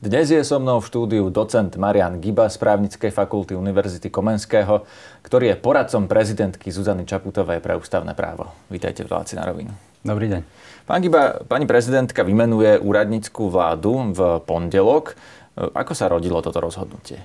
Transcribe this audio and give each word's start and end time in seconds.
Dnes 0.00 0.32
je 0.32 0.40
so 0.40 0.56
mnou 0.56 0.80
v 0.80 0.88
štúdiu 0.88 1.28
docent 1.28 1.68
Marian 1.76 2.24
Giba 2.24 2.48
z 2.48 2.56
právnickej 2.56 3.12
fakulty 3.12 3.52
Univerzity 3.52 4.08
Komenského, 4.08 4.88
ktorý 5.20 5.52
je 5.52 5.60
poradcom 5.60 6.08
prezidentky 6.08 6.72
Zuzany 6.72 7.04
Čaputovej 7.04 7.60
pre 7.60 7.76
ústavné 7.76 8.16
právo. 8.16 8.48
Vítajte 8.72 9.04
v 9.04 9.12
relácii 9.12 9.36
na 9.36 9.44
rovinu. 9.44 9.76
Dobrý 10.00 10.32
deň. 10.32 10.40
Pán 10.88 11.04
Giba, 11.04 11.44
pani 11.44 11.68
prezidentka 11.68 12.24
vymenuje 12.24 12.80
úradníckú 12.80 13.52
vládu 13.52 14.16
v 14.16 14.40
pondelok. 14.48 15.20
Ako 15.60 15.92
sa 15.92 16.08
rodilo 16.08 16.40
toto 16.40 16.64
rozhodnutie? 16.64 17.20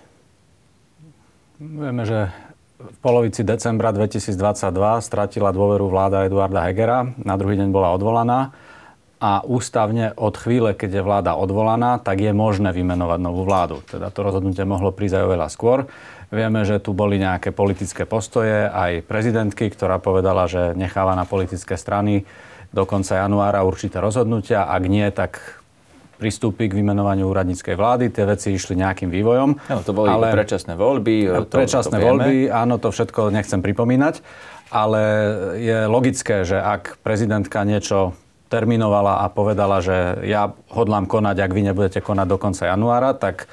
Vieme, 1.63 2.03
že 2.03 2.27
v 2.75 2.97
polovici 2.99 3.47
decembra 3.47 3.95
2022 3.95 4.35
stratila 4.99 5.55
dôveru 5.55 5.87
vláda 5.87 6.27
Eduarda 6.27 6.67
Hegera. 6.67 7.07
Na 7.23 7.39
druhý 7.39 7.55
deň 7.55 7.71
bola 7.71 7.95
odvolaná 7.95 8.51
a 9.25 9.41
ústavne 9.41 10.13
od 10.13 10.37
chvíle, 10.37 10.77
keď 10.77 11.01
je 11.01 11.01
vláda 11.01 11.33
odvolaná, 11.33 11.97
tak 11.97 12.21
je 12.21 12.29
možné 12.29 12.69
vymenovať 12.69 13.19
novú 13.25 13.41
vládu. 13.41 13.81
Teda 13.89 14.13
to 14.13 14.21
rozhodnutie 14.21 14.61
mohlo 14.69 14.93
prísť 14.93 15.17
aj 15.17 15.25
oveľa 15.25 15.47
skôr. 15.49 15.89
Vieme, 16.29 16.61
že 16.61 16.77
tu 16.77 16.93
boli 16.93 17.17
nejaké 17.17 17.49
politické 17.49 18.05
postoje, 18.05 18.69
aj 18.69 19.01
prezidentky, 19.09 19.73
ktorá 19.73 19.97
povedala, 19.97 20.45
že 20.45 20.77
necháva 20.77 21.17
na 21.17 21.25
politické 21.25 21.73
strany 21.73 22.21
do 22.69 22.85
konca 22.85 23.17
januára 23.17 23.65
určité 23.65 23.97
rozhodnutia. 23.97 24.69
Ak 24.69 24.85
nie, 24.85 25.09
tak 25.09 25.41
pristúpi 26.21 26.69
k 26.69 26.77
vymenovaniu 26.77 27.25
úradníckej 27.25 27.73
vlády. 27.73 28.13
Tie 28.13 28.29
veci 28.29 28.53
išli 28.53 28.77
nejakým 28.77 29.09
vývojom. 29.09 29.49
No, 29.57 29.81
to 29.81 29.89
boli 29.89 30.13
ale 30.13 30.37
predčasné 30.37 30.77
voľby. 30.77 31.49
To, 31.49 31.49
predčasné 31.49 31.97
to 31.97 32.03
voľby, 32.03 32.45
áno, 32.53 32.77
to 32.77 32.93
všetko 32.93 33.33
nechcem 33.33 33.65
pripomínať. 33.65 34.21
Ale 34.69 35.01
je 35.57 35.77
logické, 35.89 36.45
že 36.45 36.61
ak 36.61 37.01
prezidentka 37.01 37.65
niečo 37.65 38.13
terminovala 38.47 39.23
a 39.23 39.31
povedala, 39.31 39.81
že 39.81 40.21
ja 40.25 40.53
hodlám 40.69 41.09
konať, 41.09 41.35
ak 41.41 41.51
vy 41.51 41.61
nebudete 41.71 41.99
konať 41.99 42.27
do 42.29 42.37
konca 42.37 42.63
januára, 42.69 43.17
tak 43.17 43.49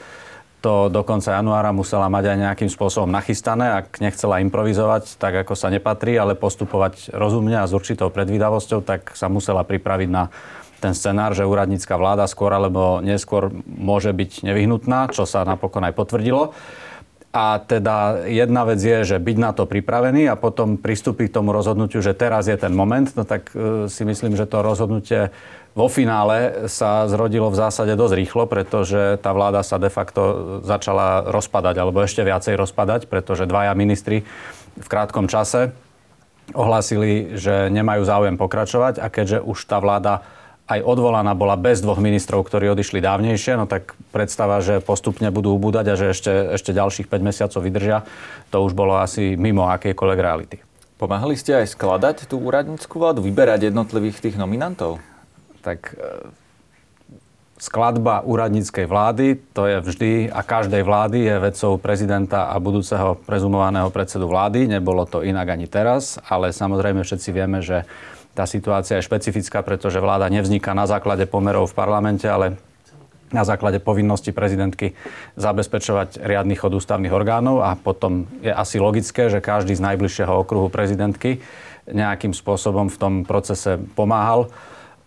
to 0.62 0.86
do 0.86 1.02
konca 1.02 1.34
januára 1.34 1.74
musela 1.74 2.06
mať 2.06 2.24
aj 2.32 2.38
nejakým 2.38 2.70
spôsobom 2.70 3.10
nachystané. 3.10 3.82
Ak 3.82 3.98
nechcela 3.98 4.38
improvizovať, 4.38 5.18
tak 5.18 5.42
ako 5.42 5.58
sa 5.58 5.74
nepatrí, 5.74 6.14
ale 6.14 6.38
postupovať 6.38 7.10
rozumne 7.10 7.58
a 7.58 7.66
s 7.66 7.74
určitou 7.74 8.14
predvídavosťou, 8.14 8.80
tak 8.86 9.18
sa 9.18 9.26
musela 9.26 9.66
pripraviť 9.66 10.08
na 10.08 10.30
ten 10.78 10.94
scenár, 10.94 11.34
že 11.34 11.46
úradnícka 11.46 11.94
vláda 11.94 12.26
skôr 12.26 12.50
alebo 12.50 12.98
neskôr 13.02 13.54
môže 13.66 14.10
byť 14.10 14.46
nevyhnutná, 14.46 15.10
čo 15.14 15.26
sa 15.26 15.46
napokon 15.46 15.82
aj 15.86 15.94
potvrdilo. 15.94 16.54
A 17.32 17.64
teda 17.64 18.28
jedna 18.28 18.68
vec 18.68 18.76
je, 18.76 19.08
že 19.08 19.16
byť 19.16 19.36
na 19.40 19.56
to 19.56 19.64
pripravený 19.64 20.28
a 20.28 20.36
potom 20.36 20.76
pristúpiť 20.76 21.32
k 21.32 21.36
tomu 21.40 21.56
rozhodnutiu, 21.56 22.04
že 22.04 22.12
teraz 22.12 22.44
je 22.44 22.60
ten 22.60 22.76
moment, 22.76 23.08
no 23.16 23.24
tak 23.24 23.48
e, 23.56 23.88
si 23.88 24.04
myslím, 24.04 24.36
že 24.36 24.44
to 24.44 24.60
rozhodnutie 24.60 25.32
vo 25.72 25.88
finále 25.88 26.68
sa 26.68 27.08
zrodilo 27.08 27.48
v 27.48 27.56
zásade 27.56 27.96
dosť 27.96 28.14
rýchlo, 28.20 28.44
pretože 28.44 29.16
tá 29.24 29.32
vláda 29.32 29.64
sa 29.64 29.80
de 29.80 29.88
facto 29.88 30.60
začala 30.60 31.24
rozpadať, 31.32 31.80
alebo 31.80 32.04
ešte 32.04 32.20
viacej 32.20 32.60
rozpadať, 32.60 33.08
pretože 33.08 33.48
dvaja 33.48 33.72
ministri 33.72 34.28
v 34.76 34.88
krátkom 34.92 35.24
čase 35.32 35.72
ohlásili, 36.52 37.40
že 37.40 37.72
nemajú 37.72 38.04
záujem 38.04 38.36
pokračovať 38.36 39.00
a 39.00 39.08
keďže 39.08 39.40
už 39.40 39.58
tá 39.64 39.80
vláda 39.80 40.20
aj 40.70 40.80
odvolaná 40.80 41.34
bola 41.34 41.58
bez 41.58 41.82
dvoch 41.82 41.98
ministrov, 41.98 42.46
ktorí 42.46 42.70
odišli 42.70 43.02
dávnejšie, 43.02 43.58
no 43.58 43.66
tak 43.66 43.98
predstava, 44.14 44.62
že 44.62 44.78
postupne 44.78 45.28
budú 45.34 45.58
ubúdať 45.58 45.86
a 45.92 45.98
že 45.98 46.06
ešte, 46.14 46.32
ešte 46.54 46.70
ďalších 46.70 47.10
5 47.10 47.18
mesiacov 47.18 47.60
vydržia, 47.60 47.98
to 48.54 48.62
už 48.62 48.72
bolo 48.72 48.96
asi 49.02 49.34
mimo 49.34 49.66
akejkoľvek 49.68 50.20
reality. 50.22 50.58
Pomáhali 51.02 51.34
ste 51.34 51.58
aj 51.58 51.74
skladať 51.74 52.30
tú 52.30 52.38
úradnícku 52.38 52.94
vládu, 52.94 53.26
vyberať 53.26 53.74
jednotlivých 53.74 54.22
tých 54.22 54.38
nominantov? 54.38 55.02
Tak 55.66 55.98
e, 55.98 56.30
skladba 57.58 58.22
úradníckej 58.22 58.86
vlády, 58.86 59.42
to 59.50 59.66
je 59.66 59.76
vždy 59.82 60.12
a 60.30 60.46
každej 60.46 60.86
vlády 60.86 61.26
je 61.26 61.34
vecou 61.42 61.74
prezidenta 61.74 62.54
a 62.54 62.58
budúceho 62.62 63.18
prezumovaného 63.18 63.90
predsedu 63.90 64.30
vlády. 64.30 64.70
Nebolo 64.70 65.02
to 65.02 65.26
inak 65.26 65.50
ani 65.50 65.66
teraz, 65.66 66.22
ale 66.22 66.54
samozrejme 66.54 67.02
všetci 67.02 67.30
vieme, 67.34 67.58
že 67.66 67.82
tá 68.32 68.48
situácia 68.48 68.96
je 68.98 69.06
špecifická, 69.06 69.60
pretože 69.60 70.00
vláda 70.00 70.28
nevzniká 70.32 70.72
na 70.72 70.88
základe 70.88 71.28
pomerov 71.28 71.68
v 71.70 71.76
parlamente, 71.76 72.24
ale 72.24 72.56
na 73.32 73.48
základe 73.48 73.80
povinnosti 73.80 74.28
prezidentky 74.30 74.92
zabezpečovať 75.40 76.20
riadny 76.20 76.52
chod 76.52 76.76
ústavných 76.76 77.12
orgánov 77.12 77.64
a 77.64 77.72
potom 77.80 78.28
je 78.44 78.52
asi 78.52 78.76
logické, 78.76 79.32
že 79.32 79.40
každý 79.40 79.72
z 79.72 79.84
najbližšieho 79.84 80.44
okruhu 80.44 80.68
prezidentky 80.68 81.40
nejakým 81.88 82.36
spôsobom 82.36 82.92
v 82.92 83.00
tom 83.00 83.14
procese 83.24 83.80
pomáhal 83.96 84.52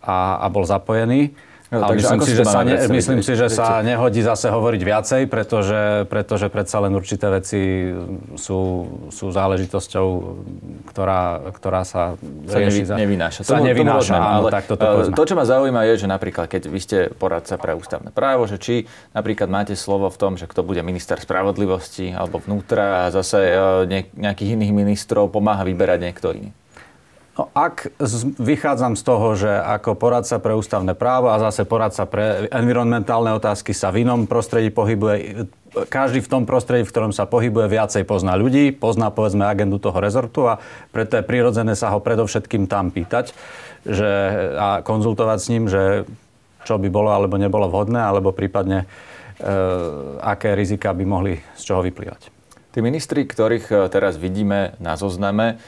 a, 0.01 0.41
a 0.41 0.45
bol 0.49 0.65
zapojený. 0.65 1.31
No, 1.75 1.83
Ale 1.83 1.99
myslím, 1.99 2.21
si, 2.23 2.33
že 2.39 2.45
sa, 2.47 2.63
ne, 2.63 2.75
myslím 2.87 3.19
si, 3.19 3.33
že 3.35 3.47
sa 3.51 3.83
nehodí 3.83 4.23
zase 4.23 4.47
hovoriť 4.47 4.81
viacej, 4.81 5.21
pretože, 5.27 6.07
pretože 6.07 6.47
predsa 6.47 6.79
len 6.79 6.95
určité 6.95 7.27
veci 7.27 7.91
sú, 8.39 8.59
sú 9.11 9.25
záležitosťou, 9.35 10.07
ktorá, 10.87 11.51
ktorá 11.51 11.83
sa, 11.83 12.15
sa 12.47 12.57
rieši. 12.57 12.87
Nevy, 12.87 13.03
nevynáša. 13.03 13.41
Sa 13.43 13.59
tomu, 13.59 13.67
nevynáša, 13.67 14.15
tomu 14.15 14.23
áno, 14.23 14.37
ale 14.47 14.49
tak 14.55 14.65
toto 14.71 14.83
uh, 14.83 15.11
To, 15.11 15.23
čo 15.27 15.35
ma 15.35 15.43
zaujíma, 15.43 15.83
je, 15.91 15.93
že 16.01 16.07
napríklad, 16.07 16.47
keď 16.47 16.61
vy 16.71 16.79
ste 16.79 16.97
poradca 17.11 17.59
pre 17.59 17.75
ústavné 17.75 18.15
právo, 18.15 18.47
že 18.47 18.55
či 18.55 18.87
napríklad 19.11 19.51
máte 19.51 19.75
slovo 19.75 20.07
v 20.07 20.17
tom, 20.17 20.39
že 20.39 20.47
kto 20.47 20.63
bude 20.63 20.79
minister 20.81 21.19
spravodlivosti 21.19 22.15
alebo 22.15 22.39
vnútra 22.39 23.07
a 23.07 23.11
zase 23.11 23.39
uh, 23.51 23.83
nejakých 24.15 24.55
iných 24.55 24.71
ministrov 24.71 25.27
pomáha 25.27 25.67
vyberať 25.67 25.99
niekto 25.99 26.31
iný. 26.31 26.49
No, 27.35 27.51
ak 27.51 27.91
z, 27.99 28.31
vychádzam 28.39 28.95
z 28.95 29.03
toho, 29.03 29.27
že 29.35 29.51
ako 29.51 29.99
poradca 29.99 30.39
pre 30.39 30.55
ústavné 30.55 30.95
právo 30.95 31.27
a 31.27 31.43
zase 31.43 31.67
poradca 31.67 32.07
pre 32.07 32.47
environmentálne 32.47 33.35
otázky 33.35 33.75
sa 33.75 33.91
v 33.91 34.07
inom 34.07 34.23
prostredí 34.23 34.71
pohybuje, 34.71 35.43
každý 35.91 36.23
v 36.23 36.31
tom 36.31 36.43
prostredí, 36.47 36.87
v 36.87 36.91
ktorom 36.95 37.11
sa 37.11 37.27
pohybuje, 37.27 37.67
viacej 37.67 38.07
pozná 38.07 38.39
ľudí, 38.39 38.71
pozná 38.71 39.11
povedzme 39.11 39.43
agendu 39.43 39.83
toho 39.83 39.99
rezortu 39.99 40.47
a 40.47 40.63
preto 40.95 41.19
je 41.19 41.27
prirodzené 41.27 41.75
sa 41.75 41.91
ho 41.91 41.99
predovšetkým 41.99 42.71
tam 42.71 42.87
pýtať 42.95 43.35
že, 43.83 44.11
a 44.55 44.79
konzultovať 44.79 45.37
s 45.43 45.49
ním, 45.51 45.63
že 45.67 46.07
čo 46.63 46.79
by 46.79 46.87
bolo 46.87 47.11
alebo 47.11 47.35
nebolo 47.35 47.67
vhodné, 47.67 47.99
alebo 47.99 48.31
prípadne 48.31 48.87
e, 49.37 49.45
aké 50.23 50.55
rizika 50.55 50.95
by 50.95 51.03
mohli 51.03 51.33
z 51.59 51.61
čoho 51.67 51.83
vyplývať. 51.83 52.31
Tí 52.75 52.83
ministri, 52.83 53.23
ktorých 53.23 53.65
e, 53.71 53.75
teraz 53.87 54.19
vidíme 54.19 54.75
na 54.81 54.97
zozname, 54.99 55.61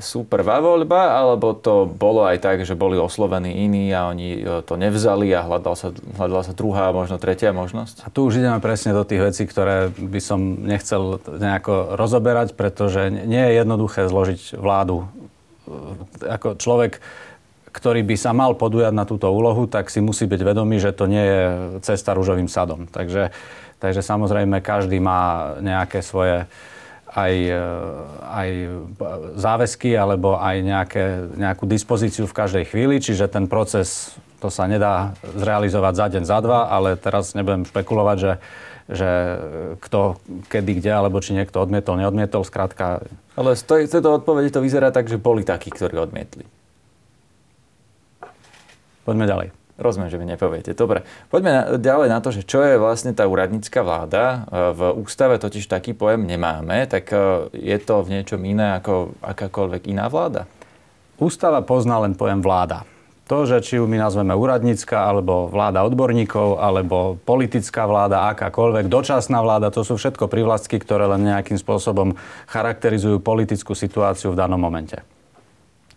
sú 0.00 0.24
prvá 0.24 0.64
voľba, 0.64 1.20
alebo 1.20 1.52
to 1.52 1.84
bolo 1.84 2.24
aj 2.24 2.40
tak, 2.40 2.64
že 2.64 2.72
boli 2.72 2.96
oslovení 2.96 3.68
iní 3.68 3.92
a 3.92 4.08
oni 4.08 4.28
e, 4.40 4.64
to 4.64 4.80
nevzali 4.80 5.28
a 5.36 5.44
hľadala 5.44 5.76
sa, 5.76 5.88
hľadala 5.92 6.42
sa 6.42 6.56
druhá, 6.56 6.88
možno 6.90 7.20
tretia 7.20 7.52
možnosť? 7.52 8.04
A 8.04 8.08
tu 8.08 8.24
už 8.24 8.40
ideme 8.40 8.56
presne 8.64 8.96
do 8.96 9.04
tých 9.04 9.20
vecí, 9.20 9.44
ktoré 9.44 9.92
by 9.92 10.20
som 10.24 10.40
nechcel 10.64 11.20
nejako 11.20 12.00
rozoberať, 12.00 12.56
pretože 12.56 13.12
nie 13.12 13.44
je 13.52 13.52
jednoduché 13.60 14.08
zložiť 14.08 14.56
vládu. 14.56 15.04
Ako 16.24 16.56
človek, 16.56 17.04
ktorý 17.70 18.00
by 18.08 18.16
sa 18.16 18.32
mal 18.32 18.56
podujať 18.56 18.92
na 18.96 19.04
túto 19.04 19.28
úlohu, 19.28 19.68
tak 19.68 19.92
si 19.92 20.00
musí 20.00 20.24
byť 20.24 20.40
vedomý, 20.40 20.80
že 20.80 20.96
to 20.96 21.04
nie 21.04 21.24
je 21.24 21.42
cesta 21.84 22.16
rúžovým 22.16 22.48
sadom. 22.48 22.88
Takže 22.88 23.32
Takže 23.82 23.98
samozrejme 23.98 24.62
každý 24.62 25.02
má 25.02 25.58
nejaké 25.58 26.06
svoje 26.06 26.46
aj, 27.12 27.34
e, 27.36 27.64
aj 28.24 28.48
záväzky 29.36 29.92
alebo 29.92 30.40
aj 30.40 30.56
nejaké, 30.64 31.04
nejakú 31.36 31.68
dispozíciu 31.68 32.24
v 32.24 32.36
každej 32.36 32.64
chvíli, 32.72 32.98
čiže 32.98 33.28
ten 33.28 33.44
proces 33.44 34.16
to 34.40 34.50
sa 34.50 34.66
nedá 34.66 35.14
zrealizovať 35.22 35.94
za 35.94 36.06
deň, 36.18 36.22
za 36.26 36.38
dva, 36.42 36.66
ale 36.66 36.98
teraz 36.98 37.38
nebudem 37.38 37.62
špekulovať, 37.62 38.16
že, 38.18 38.32
že 38.90 39.10
kto, 39.78 40.18
kedy, 40.50 40.82
kde, 40.82 40.90
alebo 40.90 41.22
či 41.22 41.38
niekto 41.38 41.62
odmietol, 41.62 41.94
neodmietol, 41.94 42.42
skrátka. 42.42 43.06
Ale 43.38 43.54
z 43.54 43.86
tejto 43.86 44.18
odpovede 44.18 44.50
to 44.50 44.58
vyzerá 44.58 44.90
tak, 44.90 45.06
že 45.06 45.22
boli 45.22 45.46
takí, 45.46 45.70
ktorí 45.70 45.94
odmietli. 45.94 46.42
Poďme 49.06 49.30
ďalej. 49.30 49.61
Rozumiem, 49.82 50.08
že 50.14 50.20
mi 50.22 50.30
nepoviete. 50.30 50.78
Dobre, 50.78 51.02
poďme 51.26 51.50
na, 51.50 51.62
ďalej 51.74 52.08
na 52.08 52.18
to, 52.22 52.30
že 52.30 52.46
čo 52.46 52.62
je 52.62 52.78
vlastne 52.78 53.10
tá 53.10 53.26
úradnícka 53.26 53.82
vláda. 53.82 54.46
E, 54.46 54.70
v 54.78 54.80
ústave 55.02 55.42
totiž 55.42 55.66
taký 55.66 55.90
pojem 55.92 56.22
nemáme, 56.22 56.86
tak 56.86 57.10
e, 57.10 57.50
je 57.50 57.78
to 57.82 58.06
v 58.06 58.14
niečom 58.14 58.38
iné 58.46 58.78
ako 58.78 59.18
akákoľvek 59.18 59.90
iná 59.90 60.06
vláda? 60.06 60.46
Ústava 61.18 61.66
pozná 61.66 61.98
len 61.98 62.14
pojem 62.14 62.38
vláda. 62.38 62.86
To, 63.30 63.46
že 63.48 63.62
či 63.62 63.78
ju 63.78 63.86
my 63.86 63.96
nazveme 63.96 64.34
úradnícka, 64.34 65.08
alebo 65.08 65.46
vláda 65.46 65.86
odborníkov, 65.86 66.58
alebo 66.58 67.16
politická 67.22 67.86
vláda, 67.86 68.28
akákoľvek, 68.34 68.90
dočasná 68.90 69.38
vláda, 69.40 69.72
to 69.72 69.86
sú 69.86 69.94
všetko 69.96 70.26
privlastky, 70.26 70.76
ktoré 70.76 71.06
len 71.06 71.26
nejakým 71.30 71.56
spôsobom 71.56 72.18
charakterizujú 72.50 73.22
politickú 73.22 73.72
situáciu 73.72 74.34
v 74.34 74.38
danom 74.42 74.58
momente. 74.58 75.00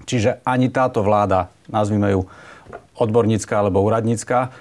Čiže 0.06 0.46
ani 0.46 0.70
táto 0.70 1.02
vláda, 1.02 1.50
nazvime 1.66 2.14
ju 2.14 2.30
odbornícka 2.96 3.62
alebo 3.62 3.84
úradnícka, 3.84 4.52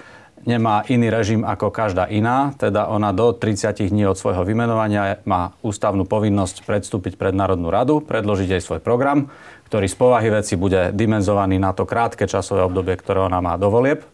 nemá 0.45 0.85
iný 0.87 1.09
režim 1.09 1.41
ako 1.41 1.73
každá 1.73 2.05
iná, 2.05 2.53
teda 2.55 2.85
ona 2.87 3.09
do 3.11 3.33
30 3.33 3.89
dní 3.89 4.05
od 4.05 4.15
svojho 4.15 4.45
vymenovania 4.45 5.19
má 5.25 5.57
ústavnú 5.65 6.05
povinnosť 6.05 6.63
predstúpiť 6.63 7.17
pred 7.17 7.33
Národnú 7.33 7.73
radu, 7.73 7.99
predložiť 7.99 8.55
jej 8.55 8.61
svoj 8.61 8.79
program, 8.79 9.33
ktorý 9.67 9.89
z 9.89 9.97
povahy 9.97 10.29
veci 10.29 10.53
bude 10.53 10.93
dimenzovaný 10.93 11.57
na 11.57 11.73
to 11.73 11.89
krátke 11.89 12.29
časové 12.29 12.61
obdobie, 12.61 12.93
ktoré 12.95 13.25
ona 13.25 13.41
má 13.41 13.57
do 13.57 13.73
volieb. 13.73 14.05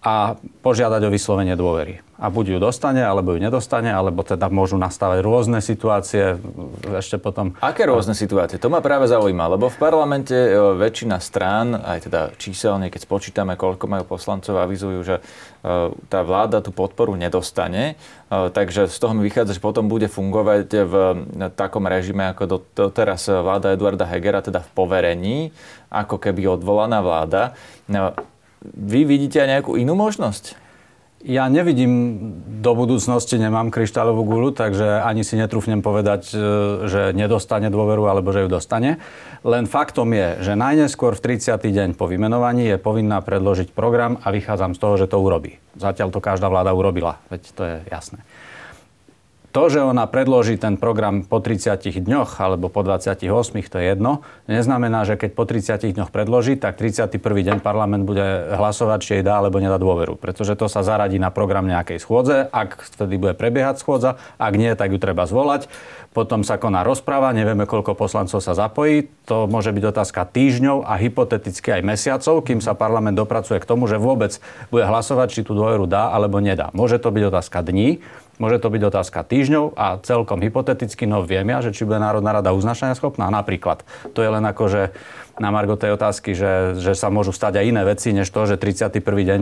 A 0.00 0.40
požiadať 0.64 1.00
o 1.04 1.12
vyslovenie 1.12 1.52
dôvery. 1.60 2.00
A 2.20 2.28
buď 2.28 2.56
ju 2.56 2.58
dostane, 2.60 3.00
alebo 3.00 3.32
ju 3.32 3.40
nedostane, 3.40 3.88
alebo 3.88 4.20
teda 4.20 4.52
môžu 4.52 4.76
nastávať 4.76 5.24
rôzne 5.24 5.64
situácie 5.64 6.36
ešte 6.92 7.16
potom. 7.16 7.56
Aké 7.64 7.88
rôzne 7.88 8.12
situácie? 8.12 8.60
To 8.60 8.68
ma 8.68 8.84
práve 8.84 9.08
zaujíma, 9.08 9.56
lebo 9.56 9.72
v 9.72 9.80
parlamente 9.80 10.36
e, 10.36 10.52
väčšina 10.76 11.16
strán, 11.16 11.80
aj 11.80 12.08
teda 12.08 12.20
číselne, 12.36 12.92
keď 12.92 13.08
spočítame, 13.08 13.56
koľko 13.56 13.88
majú 13.88 14.04
poslancov, 14.04 14.60
avizujú, 14.60 15.00
že 15.00 15.16
e, 15.16 15.22
tá 16.12 16.20
vláda 16.20 16.60
tú 16.60 16.76
podporu 16.76 17.16
nedostane. 17.16 17.96
E, 18.28 18.52
takže 18.52 18.88
z 18.88 18.96
toho 19.00 19.16
mi 19.16 19.24
vychádza, 19.24 19.56
že 19.56 19.64
potom 19.64 19.88
bude 19.88 20.08
fungovať 20.08 20.68
v 20.76 20.92
takom 21.56 21.88
režime, 21.88 22.28
ako 22.36 22.60
doteraz 22.76 23.32
vláda 23.32 23.72
Eduarda 23.72 24.04
Hegera, 24.04 24.44
teda 24.44 24.60
v 24.60 24.70
poverení, 24.76 25.38
ako 25.88 26.20
keby 26.20 26.52
odvolaná 26.52 27.00
vláda. 27.00 27.56
Vy 28.64 29.08
vidíte 29.08 29.40
aj 29.40 29.48
nejakú 29.48 29.80
inú 29.80 29.96
možnosť? 29.96 30.70
Ja 31.20 31.52
nevidím 31.52 32.16
do 32.64 32.72
budúcnosti, 32.72 33.36
nemám 33.36 33.68
kryštáľovú 33.68 34.24
gulu, 34.24 34.48
takže 34.56 35.04
ani 35.04 35.20
si 35.20 35.36
netrúfnem 35.36 35.84
povedať, 35.84 36.32
e, 36.32 36.36
že 36.88 37.12
nedostane 37.12 37.68
dôveru 37.68 38.08
alebo 38.08 38.32
že 38.32 38.40
ju 38.40 38.48
dostane. 38.48 38.96
Len 39.44 39.68
faktom 39.68 40.08
je, 40.16 40.40
že 40.40 40.56
najneskôr 40.56 41.12
v 41.12 41.36
30. 41.36 41.60
deň 41.60 41.88
po 41.92 42.08
vymenovaní 42.08 42.72
je 42.72 42.80
povinná 42.80 43.20
predložiť 43.20 43.76
program 43.76 44.16
a 44.24 44.32
vychádzam 44.32 44.72
z 44.72 44.80
toho, 44.80 44.94
že 44.96 45.12
to 45.12 45.20
urobí. 45.20 45.60
Zatiaľ 45.76 46.08
to 46.08 46.24
každá 46.24 46.48
vláda 46.48 46.72
urobila, 46.72 47.20
veď 47.28 47.42
to 47.52 47.62
je 47.68 47.76
jasné. 47.92 48.24
To, 49.50 49.66
že 49.66 49.82
ona 49.82 50.06
predloží 50.06 50.54
ten 50.54 50.78
program 50.78 51.26
po 51.26 51.42
30 51.42 51.82
dňoch 52.06 52.38
alebo 52.38 52.70
po 52.70 52.86
28, 52.86 53.26
to 53.66 53.76
je 53.82 53.84
jedno, 53.90 54.22
neznamená, 54.46 55.02
že 55.02 55.18
keď 55.18 55.30
po 55.34 55.42
30 55.42 55.90
dňoch 55.90 56.14
predloží, 56.14 56.54
tak 56.54 56.78
31. 56.78 57.18
deň 57.18 57.58
parlament 57.58 58.06
bude 58.06 58.22
hlasovať, 58.54 58.98
či 59.02 59.10
jej 59.18 59.24
dá 59.26 59.42
alebo 59.42 59.58
nedá 59.58 59.74
dôveru. 59.82 60.14
Pretože 60.14 60.54
to 60.54 60.70
sa 60.70 60.86
zaradí 60.86 61.18
na 61.18 61.34
program 61.34 61.66
nejakej 61.66 61.98
schôdze, 61.98 62.46
ak 62.46 62.78
vtedy 62.94 63.18
bude 63.18 63.34
prebiehať 63.34 63.82
schôdza, 63.82 64.22
ak 64.38 64.54
nie, 64.54 64.70
tak 64.78 64.94
ju 64.94 65.02
treba 65.02 65.26
zvolať. 65.26 65.66
Potom 66.10 66.42
sa 66.42 66.58
koná 66.58 66.82
rozpráva, 66.82 67.30
nevieme, 67.30 67.70
koľko 67.70 67.94
poslancov 67.94 68.42
sa 68.42 68.50
zapojí. 68.58 69.06
To 69.30 69.46
môže 69.46 69.70
byť 69.70 69.84
otázka 69.94 70.26
týždňov 70.26 70.82
a 70.82 70.98
hypoteticky 70.98 71.70
aj 71.70 71.86
mesiacov, 71.86 72.42
kým 72.42 72.58
sa 72.58 72.74
parlament 72.74 73.14
dopracuje 73.14 73.62
k 73.62 73.68
tomu, 73.68 73.86
že 73.86 73.94
vôbec 73.94 74.42
bude 74.74 74.82
hlasovať, 74.82 75.28
či 75.30 75.40
tú 75.46 75.54
dôveru 75.54 75.86
dá 75.86 76.10
alebo 76.10 76.42
nedá. 76.42 76.74
Môže 76.74 76.98
to 76.98 77.14
byť 77.14 77.24
otázka 77.30 77.62
dní, 77.62 78.02
Môže 78.40 78.56
to 78.56 78.72
byť 78.72 78.82
otázka 78.88 79.20
týždňov 79.20 79.76
a 79.76 80.00
celkom 80.00 80.40
hypoteticky, 80.40 81.04
no 81.04 81.20
viem 81.20 81.44
ja, 81.52 81.60
že 81.60 81.76
či 81.76 81.84
bude 81.84 82.00
Národná 82.00 82.32
rada 82.32 82.56
uznašania 82.56 82.96
schopná. 82.96 83.28
Napríklad. 83.28 83.84
To 84.16 84.24
je 84.24 84.32
len 84.32 84.40
ako, 84.40 84.64
že 84.64 84.82
na 85.36 85.52
margo 85.52 85.76
tej 85.76 85.92
otázky, 86.00 86.32
že, 86.32 86.80
že 86.80 86.96
sa 86.96 87.12
môžu 87.12 87.36
stať 87.36 87.60
aj 87.60 87.68
iné 87.68 87.84
veci, 87.84 88.16
než 88.16 88.32
to, 88.32 88.48
že 88.48 88.56
31. 88.56 89.04
deň 89.04 89.40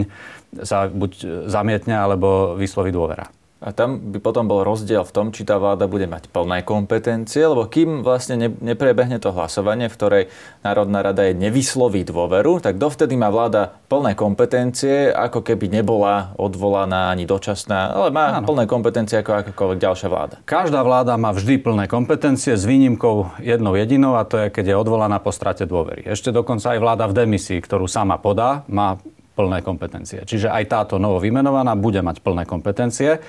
sa 0.66 0.90
buď 0.90 1.46
zamietne, 1.46 1.94
alebo 1.94 2.58
vysloví 2.58 2.90
dôvera. 2.90 3.30
A 3.58 3.74
tam 3.74 4.14
by 4.14 4.22
potom 4.22 4.46
bol 4.46 4.62
rozdiel 4.62 5.02
v 5.02 5.10
tom, 5.10 5.26
či 5.34 5.42
tá 5.42 5.58
vláda 5.58 5.90
bude 5.90 6.06
mať 6.06 6.30
plné 6.30 6.62
kompetencie, 6.62 7.42
lebo 7.42 7.66
kým 7.66 8.06
vlastne 8.06 8.38
ne, 8.38 8.48
neprebehne 8.54 9.18
to 9.18 9.34
hlasovanie, 9.34 9.90
v 9.90 9.96
ktorej 9.98 10.24
Národná 10.62 11.02
rada 11.02 11.26
je 11.26 11.34
nevysloví 11.34 12.06
dôveru, 12.06 12.62
tak 12.62 12.78
dovtedy 12.78 13.18
má 13.18 13.34
vláda 13.34 13.74
plné 13.90 14.14
kompetencie, 14.14 15.10
ako 15.10 15.42
keby 15.42 15.74
nebola 15.74 16.38
odvolaná 16.38 17.10
ani 17.10 17.26
dočasná, 17.26 17.98
ale 17.98 18.14
má 18.14 18.38
ano. 18.38 18.46
plné 18.46 18.70
kompetencie 18.70 19.18
ako 19.18 19.42
akákoľvek 19.42 19.78
ďalšia 19.82 20.06
vláda. 20.06 20.38
Každá 20.46 20.78
vláda 20.86 21.18
má 21.18 21.34
vždy 21.34 21.58
plné 21.58 21.90
kompetencie 21.90 22.54
s 22.54 22.62
výnimkou 22.62 23.42
jednou 23.42 23.74
jedinou 23.74 24.14
a 24.14 24.22
to 24.22 24.38
je, 24.38 24.54
keď 24.54 24.70
je 24.70 24.76
odvolaná 24.78 25.18
po 25.18 25.34
strate 25.34 25.66
dôvery. 25.66 26.06
Ešte 26.06 26.30
dokonca 26.30 26.78
aj 26.78 26.78
vláda 26.78 27.10
v 27.10 27.26
demisii, 27.26 27.58
ktorú 27.58 27.90
sama 27.90 28.22
podá, 28.22 28.62
má 28.70 29.02
plné 29.38 29.62
kompetencie. 29.62 30.26
Čiže 30.26 30.50
aj 30.50 30.64
táto 30.66 30.98
novo 30.98 31.22
vymenovaná 31.22 31.78
bude 31.78 32.02
mať 32.02 32.18
plné 32.18 32.42
kompetencie 32.42 33.22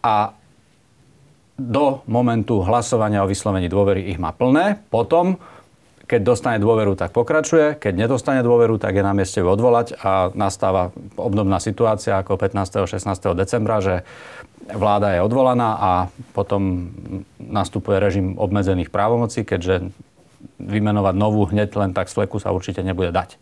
a 0.00 0.32
do 1.54 2.02
momentu 2.10 2.64
hlasovania 2.64 3.22
o 3.22 3.30
vyslovení 3.30 3.68
dôvery 3.68 4.10
ich 4.10 4.18
má 4.18 4.34
plné. 4.34 4.80
Potom, 4.90 5.38
keď 6.08 6.20
dostane 6.24 6.58
dôveru, 6.58 6.98
tak 6.98 7.14
pokračuje. 7.14 7.78
Keď 7.78 7.94
nedostane 7.94 8.42
dôveru, 8.42 8.80
tak 8.80 8.98
je 8.98 9.04
na 9.06 9.14
mieste 9.14 9.38
ju 9.38 9.46
odvolať 9.46 9.94
a 10.02 10.34
nastáva 10.34 10.90
obdobná 11.14 11.62
situácia 11.62 12.18
ako 12.18 12.40
15. 12.40 12.90
16. 12.90 13.06
decembra, 13.38 13.78
že 13.78 14.02
vláda 14.66 15.14
je 15.14 15.20
odvolaná 15.22 15.78
a 15.78 15.90
potom 16.34 16.90
nastupuje 17.38 18.02
režim 18.02 18.34
obmedzených 18.34 18.90
právomocí, 18.90 19.46
keďže 19.46 19.94
vymenovať 20.58 21.14
novú 21.14 21.46
hneď 21.46 21.70
len 21.78 21.90
tak 21.94 22.10
z 22.10 22.18
fleku 22.18 22.42
sa 22.42 22.50
určite 22.50 22.82
nebude 22.82 23.14
dať. 23.14 23.38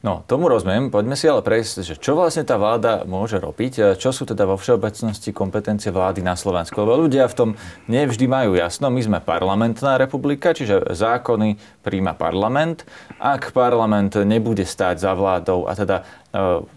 No, 0.00 0.24
tomu 0.24 0.48
rozumiem. 0.48 0.88
Poďme 0.88 1.12
si 1.12 1.28
ale 1.28 1.44
prejsť, 1.44 1.84
že 1.84 1.94
čo 2.00 2.16
vlastne 2.16 2.40
tá 2.40 2.56
vláda 2.56 3.04
môže 3.04 3.36
robiť, 3.36 4.00
čo 4.00 4.16
sú 4.16 4.24
teda 4.24 4.48
vo 4.48 4.56
všeobecnosti 4.56 5.28
kompetencie 5.28 5.92
vlády 5.92 6.24
na 6.24 6.40
Slovensku. 6.40 6.72
Lebo 6.80 7.04
ľudia 7.04 7.28
v 7.28 7.36
tom 7.36 7.50
nevždy 7.84 8.24
majú 8.24 8.56
jasno. 8.56 8.88
My 8.88 9.04
sme 9.04 9.18
parlamentná 9.20 10.00
republika, 10.00 10.56
čiže 10.56 10.96
zákony 10.96 11.60
príjma 11.84 12.16
parlament. 12.16 12.88
Ak 13.20 13.52
parlament 13.52 14.16
nebude 14.24 14.64
stáť 14.64 15.04
za 15.04 15.12
vládou 15.12 15.68
a 15.68 15.76
teda 15.76 16.08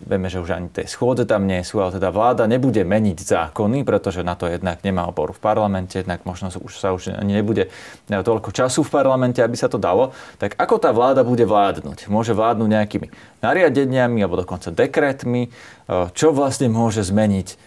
vieme, 0.10 0.34
že 0.34 0.42
už 0.42 0.50
ani 0.58 0.70
tie 0.74 0.90
schôdze 0.90 1.30
tam 1.30 1.46
nie 1.46 1.62
sú, 1.62 1.78
ale 1.78 1.94
teda 2.02 2.10
vláda 2.10 2.50
nebude 2.50 2.82
meniť 2.82 3.22
zákony, 3.22 3.86
pretože 3.86 4.26
na 4.26 4.34
to 4.34 4.50
jednak 4.50 4.82
nemá 4.82 5.06
oporu 5.06 5.30
v 5.30 5.42
parlamente, 5.42 6.02
jednak 6.02 6.26
možno 6.26 6.50
už 6.50 6.74
sa 6.74 6.90
už 6.90 7.14
ani 7.14 7.38
nebude 7.38 7.70
toľko 8.10 8.50
času 8.50 8.82
v 8.82 8.90
parlamente, 8.90 9.46
aby 9.46 9.54
sa 9.54 9.70
to 9.70 9.78
dalo. 9.78 10.10
Tak 10.42 10.58
ako 10.58 10.82
tá 10.82 10.90
vláda 10.90 11.22
bude 11.22 11.46
vládnuť? 11.46 12.10
Môže 12.10 12.34
vládnuť 12.34 12.66
nejakými 12.66 13.08
nariadeniami 13.46 14.26
alebo 14.26 14.42
dokonca 14.42 14.74
dekretmi? 14.74 15.54
Uh, 15.86 16.10
čo 16.18 16.34
vlastne 16.34 16.74
môže 16.74 17.06
zmeniť 17.06 17.58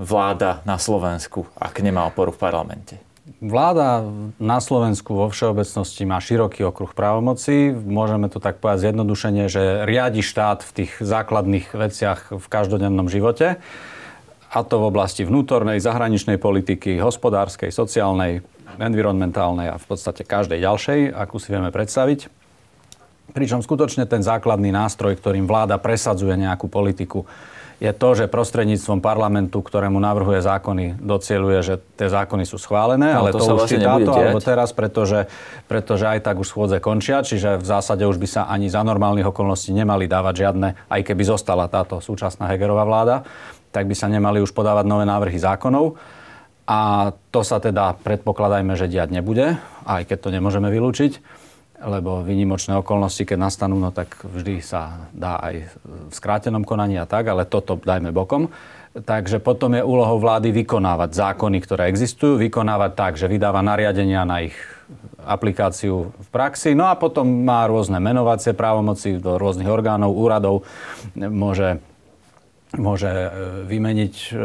vláda 0.00 0.64
na 0.64 0.80
Slovensku, 0.80 1.44
ak 1.60 1.84
nemá 1.84 2.08
oporu 2.08 2.32
v 2.32 2.40
parlamente? 2.40 2.96
Vláda 3.24 4.04
na 4.36 4.60
Slovensku 4.60 5.16
vo 5.16 5.32
všeobecnosti 5.32 6.04
má 6.04 6.20
široký 6.20 6.60
okruh 6.68 6.92
právomocí. 6.92 7.72
Môžeme 7.72 8.28
to 8.28 8.36
tak 8.36 8.60
povedať 8.60 8.92
zjednodušene, 8.92 9.48
že 9.48 9.88
riadi 9.88 10.20
štát 10.20 10.60
v 10.60 10.84
tých 10.84 11.00
základných 11.00 11.72
veciach 11.72 12.36
v 12.36 12.46
každodennom 12.52 13.08
živote. 13.08 13.56
A 14.52 14.60
to 14.60 14.76
v 14.76 14.92
oblasti 14.92 15.24
vnútornej, 15.24 15.80
zahraničnej 15.80 16.36
politiky, 16.36 17.00
hospodárskej, 17.00 17.72
sociálnej, 17.72 18.44
environmentálnej 18.76 19.72
a 19.72 19.80
v 19.80 19.86
podstate 19.88 20.20
každej 20.20 20.60
ďalšej, 20.60 21.16
akú 21.16 21.40
si 21.40 21.48
vieme 21.48 21.72
predstaviť. 21.72 22.28
Pričom 23.32 23.64
skutočne 23.64 24.04
ten 24.04 24.20
základný 24.20 24.68
nástroj, 24.68 25.16
ktorým 25.16 25.48
vláda 25.48 25.80
presadzuje 25.80 26.36
nejakú 26.36 26.68
politiku, 26.68 27.24
je 27.84 27.92
to, 27.92 28.08
že 28.16 28.32
prostredníctvom 28.32 29.04
parlamentu, 29.04 29.60
ktorému 29.60 30.00
navrhuje 30.00 30.40
zákony, 30.40 30.96
docieluje, 31.04 31.60
že 31.60 31.74
tie 32.00 32.08
zákony 32.08 32.48
sú 32.48 32.56
schválené, 32.56 33.12
no, 33.12 33.20
ale 33.20 33.36
to, 33.36 33.44
to 33.44 33.52
už 33.52 33.60
vlastne 33.60 33.84
táto 33.84 34.10
alebo 34.16 34.40
teraz, 34.40 34.72
pretože, 34.72 35.28
pretože 35.68 36.08
aj 36.08 36.24
tak 36.24 36.40
už 36.40 36.48
schôdze 36.48 36.80
končia, 36.80 37.20
čiže 37.20 37.60
v 37.60 37.66
zásade 37.68 38.08
už 38.08 38.16
by 38.16 38.28
sa 38.28 38.42
ani 38.48 38.72
za 38.72 38.80
normálnych 38.80 39.28
okolností 39.28 39.76
nemali 39.76 40.08
dávať 40.08 40.34
žiadne, 40.48 40.68
aj 40.88 41.00
keby 41.04 41.22
zostala 41.28 41.68
táto 41.68 42.00
súčasná 42.00 42.48
Hegerová 42.48 42.88
vláda, 42.88 43.28
tak 43.68 43.84
by 43.84 43.92
sa 43.92 44.08
nemali 44.08 44.40
už 44.40 44.56
podávať 44.56 44.88
nové 44.88 45.04
návrhy 45.04 45.36
zákonov. 45.36 46.00
A 46.64 47.12
to 47.28 47.44
sa 47.44 47.60
teda 47.60 47.92
predpokladajme, 48.00 48.72
že 48.80 48.88
diať 48.88 49.12
nebude, 49.12 49.60
aj 49.84 50.08
keď 50.08 50.18
to 50.24 50.28
nemôžeme 50.32 50.72
vylúčiť 50.72 51.43
lebo 51.84 52.24
výnimočné 52.24 52.74
okolnosti, 52.80 53.28
keď 53.28 53.38
nastanú, 53.38 53.76
no 53.76 53.92
tak 53.92 54.16
vždy 54.24 54.64
sa 54.64 55.08
dá 55.12 55.36
aj 55.36 55.68
v 55.84 56.12
skrátenom 56.12 56.64
konaní 56.64 56.96
a 56.96 57.04
tak, 57.04 57.28
ale 57.28 57.44
toto 57.44 57.76
dajme 57.76 58.08
bokom. 58.10 58.48
Takže 58.94 59.42
potom 59.42 59.74
je 59.74 59.82
úlohou 59.82 60.22
vlády 60.22 60.54
vykonávať 60.54 61.10
zákony, 61.18 61.58
ktoré 61.60 61.90
existujú, 61.90 62.38
vykonávať 62.38 62.92
tak, 62.94 63.12
že 63.18 63.26
vydáva 63.26 63.58
nariadenia 63.58 64.22
na 64.22 64.46
ich 64.46 64.54
aplikáciu 65.24 66.14
v 66.14 66.28
praxi, 66.30 66.76
no 66.78 66.86
a 66.86 66.94
potom 66.94 67.26
má 67.26 67.66
rôzne 67.66 67.98
menovacie 67.98 68.54
právomoci 68.54 69.18
do 69.18 69.40
rôznych 69.40 69.66
orgánov, 69.66 70.14
úradov, 70.14 70.62
môže 71.16 71.82
môže 72.74 73.06
e, 73.06 73.30
vymeniť 73.70 74.14
e, 74.14 74.42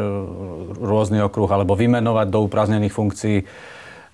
rôzny 0.78 1.18
okruh 1.18 1.50
alebo 1.50 1.74
vymenovať 1.74 2.26
do 2.30 2.46
upraznených 2.46 2.94
funkcií 2.94 3.36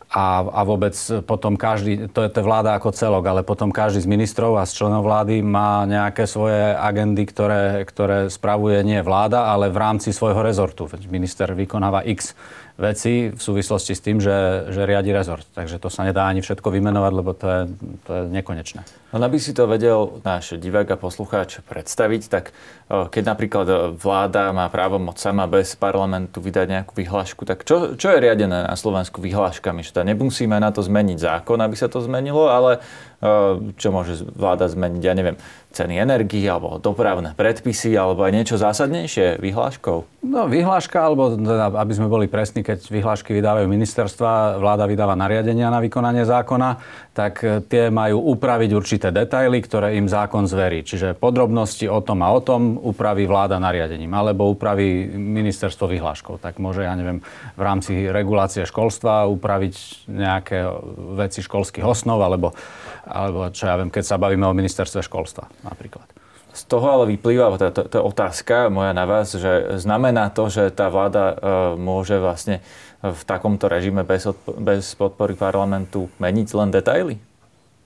a, 0.07 0.47
a 0.47 0.61
vôbec 0.63 0.95
potom 1.27 1.59
každý, 1.59 2.07
to 2.07 2.23
je 2.23 2.31
to 2.31 2.41
vláda 2.47 2.79
ako 2.79 2.95
celok, 2.95 3.27
ale 3.27 3.43
potom 3.43 3.75
každý 3.75 4.07
z 4.07 4.09
ministrov 4.09 4.55
a 4.55 4.63
z 4.63 4.79
členov 4.79 5.03
vlády 5.03 5.43
má 5.43 5.83
nejaké 5.83 6.31
svoje 6.31 6.73
agendy, 6.79 7.27
ktoré, 7.27 7.83
ktoré 7.83 8.31
spravuje 8.31 8.87
nie 8.87 9.03
vláda, 9.03 9.51
ale 9.51 9.67
v 9.67 9.83
rámci 9.83 10.15
svojho 10.15 10.47
rezortu. 10.47 10.87
Minister 11.11 11.51
vykonáva 11.51 12.07
X 12.07 12.39
veci 12.79 13.33
v 13.33 13.41
súvislosti 13.41 13.97
s 13.97 14.05
tým, 14.05 14.21
že, 14.21 14.69
že 14.71 14.85
riadi 14.85 15.11
rezort. 15.11 15.49
Takže 15.57 15.81
to 15.81 15.89
sa 15.89 16.05
nedá 16.05 16.29
ani 16.29 16.45
všetko 16.45 16.69
vymenovať, 16.69 17.13
lebo 17.13 17.33
to 17.35 17.47
je, 17.49 17.61
to 18.05 18.11
je 18.13 18.23
nekonečné. 18.31 18.85
No 19.15 19.23
aby 19.23 19.39
si 19.39 19.55
to 19.55 19.71
vedel 19.71 20.19
náš 20.27 20.59
divák 20.59 20.95
a 20.95 21.01
poslucháč 21.01 21.63
predstaviť, 21.63 22.23
tak 22.27 22.51
keď 22.91 23.23
napríklad 23.23 23.67
vláda 23.99 24.55
má 24.55 24.67
právo 24.71 24.99
moc 24.99 25.19
sama 25.19 25.47
bez 25.51 25.75
parlamentu 25.79 26.39
vydať 26.39 26.67
nejakú 26.71 26.93
vyhlášku, 26.95 27.43
tak 27.47 27.67
čo, 27.67 27.99
čo 27.99 28.15
je 28.15 28.23
riadené 28.23 28.67
na 28.67 28.77
Slovensku 28.79 29.19
vyhláškami? 29.23 29.83
Že 29.83 30.07
nemusíme 30.07 30.55
na 30.59 30.71
to 30.71 30.83
zmeniť 30.83 31.19
zákon, 31.19 31.59
aby 31.59 31.75
sa 31.75 31.91
to 31.91 32.03
zmenilo, 32.03 32.47
ale 32.47 32.83
čo 33.81 33.89
môže 33.91 34.23
vláda 34.37 34.69
zmeniť, 34.69 35.03
ja 35.03 35.15
neviem, 35.17 35.41
ceny 35.73 35.97
energii 35.99 36.45
alebo 36.47 36.77
dopravné 36.77 37.33
predpisy 37.33 37.97
alebo 37.97 38.23
aj 38.23 38.33
niečo 38.33 38.57
zásadnejšie 38.61 39.41
vyhláškou? 39.41 40.21
No 40.23 40.47
vyhláška, 40.47 41.01
alebo 41.01 41.33
teda, 41.33 41.73
aby 41.75 41.93
sme 41.97 42.13
boli 42.13 42.29
presní, 42.29 42.61
keď 42.61 42.87
vyhlášky 42.87 43.33
vydávajú 43.33 43.67
ministerstva, 43.67 44.61
vláda 44.61 44.85
vydáva 44.85 45.17
nariadenia 45.17 45.73
na 45.73 45.81
vykonanie 45.81 46.29
zákona, 46.29 46.77
tak 47.17 47.41
tie 47.73 47.89
majú 47.89 48.37
upraviť 48.37 48.71
určité 48.97 49.13
detaily, 49.13 49.61
ktoré 49.61 50.01
im 50.01 50.09
zákon 50.09 50.49
zverí. 50.49 50.81
Čiže 50.81 51.21
podrobnosti 51.21 51.85
o 51.85 52.01
tom 52.01 52.25
a 52.25 52.33
o 52.33 52.41
tom 52.41 52.81
upraví 52.81 53.29
vláda 53.29 53.61
nariadením, 53.61 54.09
alebo 54.09 54.49
upraví 54.49 55.05
ministerstvo 55.13 55.85
vyhláškou. 55.85 56.41
Tak 56.41 56.57
môže, 56.57 56.89
ja 56.89 56.97
neviem, 56.97 57.21
v 57.61 57.63
rámci 57.63 58.09
regulácie 58.09 58.65
školstva 58.65 59.29
upraviť 59.29 60.09
nejaké 60.09 60.65
veci 61.13 61.45
školských 61.45 61.85
osnov, 61.85 62.25
alebo, 62.25 62.57
alebo 63.05 63.53
čo 63.53 63.69
ja 63.69 63.77
viem, 63.77 63.93
keď 63.93 64.05
sa 64.09 64.17
bavíme 64.17 64.49
o 64.49 64.57
ministerstve 64.57 65.05
školstva 65.05 65.45
napríklad. 65.61 66.09
Z 66.57 66.65
toho 66.73 66.89
ale 66.89 67.13
vyplýva 67.13 67.53
tá, 67.61 67.69
tá, 67.69 67.85
tá 67.85 68.01
otázka 68.01 68.73
moja 68.73 68.97
na 68.97 69.05
vás, 69.05 69.29
že 69.29 69.77
znamená 69.77 70.33
to, 70.33 70.49
že 70.49 70.73
tá 70.73 70.89
vláda 70.89 71.37
e, 71.37 71.77
môže 71.77 72.17
vlastne 72.17 72.65
v 73.05 73.23
takomto 73.29 73.69
režime 73.69 74.09
bez, 74.09 74.25
odpo- 74.25 74.57
bez 74.57 74.97
podpory 74.97 75.37
parlamentu 75.37 76.09
meniť 76.17 76.49
len 76.57 76.73
detaily? 76.73 77.21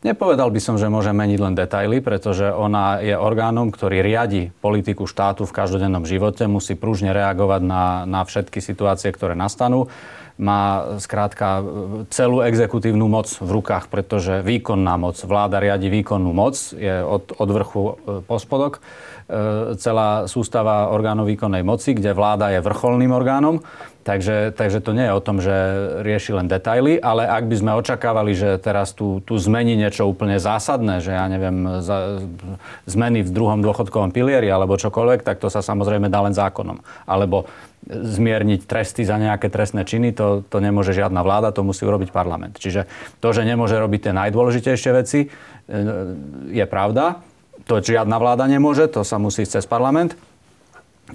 Nepovedal 0.00 0.48
by 0.48 0.60
som, 0.64 0.80
že 0.80 0.88
môže 0.88 1.12
meniť 1.12 1.38
len 1.44 1.52
detaily, 1.52 2.00
pretože 2.00 2.48
ona 2.48 3.04
je 3.04 3.12
orgánom, 3.12 3.68
ktorý 3.68 4.00
riadi 4.00 4.48
politiku 4.64 5.04
štátu 5.04 5.44
v 5.44 5.52
každodennom 5.52 6.08
živote, 6.08 6.48
musí 6.48 6.72
pružne 6.72 7.12
reagovať 7.12 7.60
na, 7.60 7.84
na 8.08 8.24
všetky 8.24 8.64
situácie, 8.64 9.12
ktoré 9.12 9.36
nastanú. 9.36 9.92
Má 10.40 10.96
skrátka 11.04 11.60
celú 12.08 12.40
exekutívnu 12.40 13.12
moc 13.12 13.28
v 13.28 13.60
rukách, 13.60 13.92
pretože 13.92 14.40
výkonná 14.40 14.96
moc, 14.96 15.20
vláda 15.20 15.60
riadi 15.60 15.92
výkonnú 15.92 16.32
moc, 16.32 16.56
je 16.72 17.04
od, 17.04 17.36
od 17.36 17.48
vrchu 17.52 17.82
e, 17.84 17.92
po 18.24 18.40
spodok. 18.40 18.80
E, 18.80 19.76
celá 19.76 20.24
sústava 20.32 20.88
orgánov 20.96 21.28
výkonnej 21.28 21.60
moci, 21.60 21.92
kde 21.92 22.16
vláda 22.16 22.48
je 22.56 22.64
vrcholným 22.64 23.12
orgánom. 23.12 23.60
Takže, 24.10 24.50
takže 24.58 24.82
to 24.82 24.90
nie 24.90 25.06
je 25.06 25.14
o 25.14 25.22
tom, 25.22 25.38
že 25.38 25.54
rieši 26.02 26.34
len 26.34 26.50
detaily, 26.50 26.98
ale 26.98 27.30
ak 27.30 27.46
by 27.46 27.54
sme 27.54 27.78
očakávali, 27.78 28.34
že 28.34 28.58
teraz 28.58 28.90
tu, 28.90 29.22
tu 29.22 29.38
zmení 29.38 29.78
niečo 29.78 30.10
úplne 30.10 30.42
zásadné, 30.42 30.98
že 30.98 31.14
ja 31.14 31.30
neviem, 31.30 31.78
za, 31.78 32.18
zmeny 32.90 33.22
v 33.22 33.30
druhom 33.30 33.62
dôchodkovom 33.62 34.10
pilieri 34.10 34.50
alebo 34.50 34.74
čokoľvek, 34.74 35.22
tak 35.22 35.38
to 35.38 35.46
sa 35.46 35.62
samozrejme 35.62 36.10
dá 36.10 36.26
len 36.26 36.34
zákonom. 36.34 36.82
Alebo 37.06 37.46
zmierniť 37.86 38.66
tresty 38.66 39.06
za 39.06 39.14
nejaké 39.14 39.46
trestné 39.46 39.86
činy, 39.86 40.10
to, 40.10 40.42
to 40.42 40.58
nemôže 40.58 40.90
žiadna 40.90 41.22
vláda, 41.22 41.54
to 41.54 41.62
musí 41.62 41.86
urobiť 41.86 42.10
parlament. 42.10 42.58
Čiže 42.58 42.90
to, 43.22 43.30
že 43.30 43.46
nemôže 43.46 43.78
robiť 43.78 44.10
tie 44.10 44.12
najdôležitejšie 44.26 44.90
veci, 44.90 45.20
e, 45.22 45.28
je 46.50 46.66
pravda. 46.66 47.22
To 47.70 47.78
žiadna 47.78 48.18
vláda 48.18 48.50
nemôže, 48.50 48.90
to 48.90 49.06
sa 49.06 49.22
musí 49.22 49.46
ísť 49.46 49.62
cez 49.62 49.66
parlament. 49.70 50.18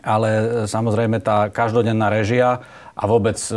Ale 0.02 0.30
e, 0.32 0.44
samozrejme 0.66 1.22
tá 1.22 1.48
každodenná 1.54 2.12
režia 2.12 2.66
a 2.96 3.04
vôbec 3.04 3.36
e, 3.52 3.56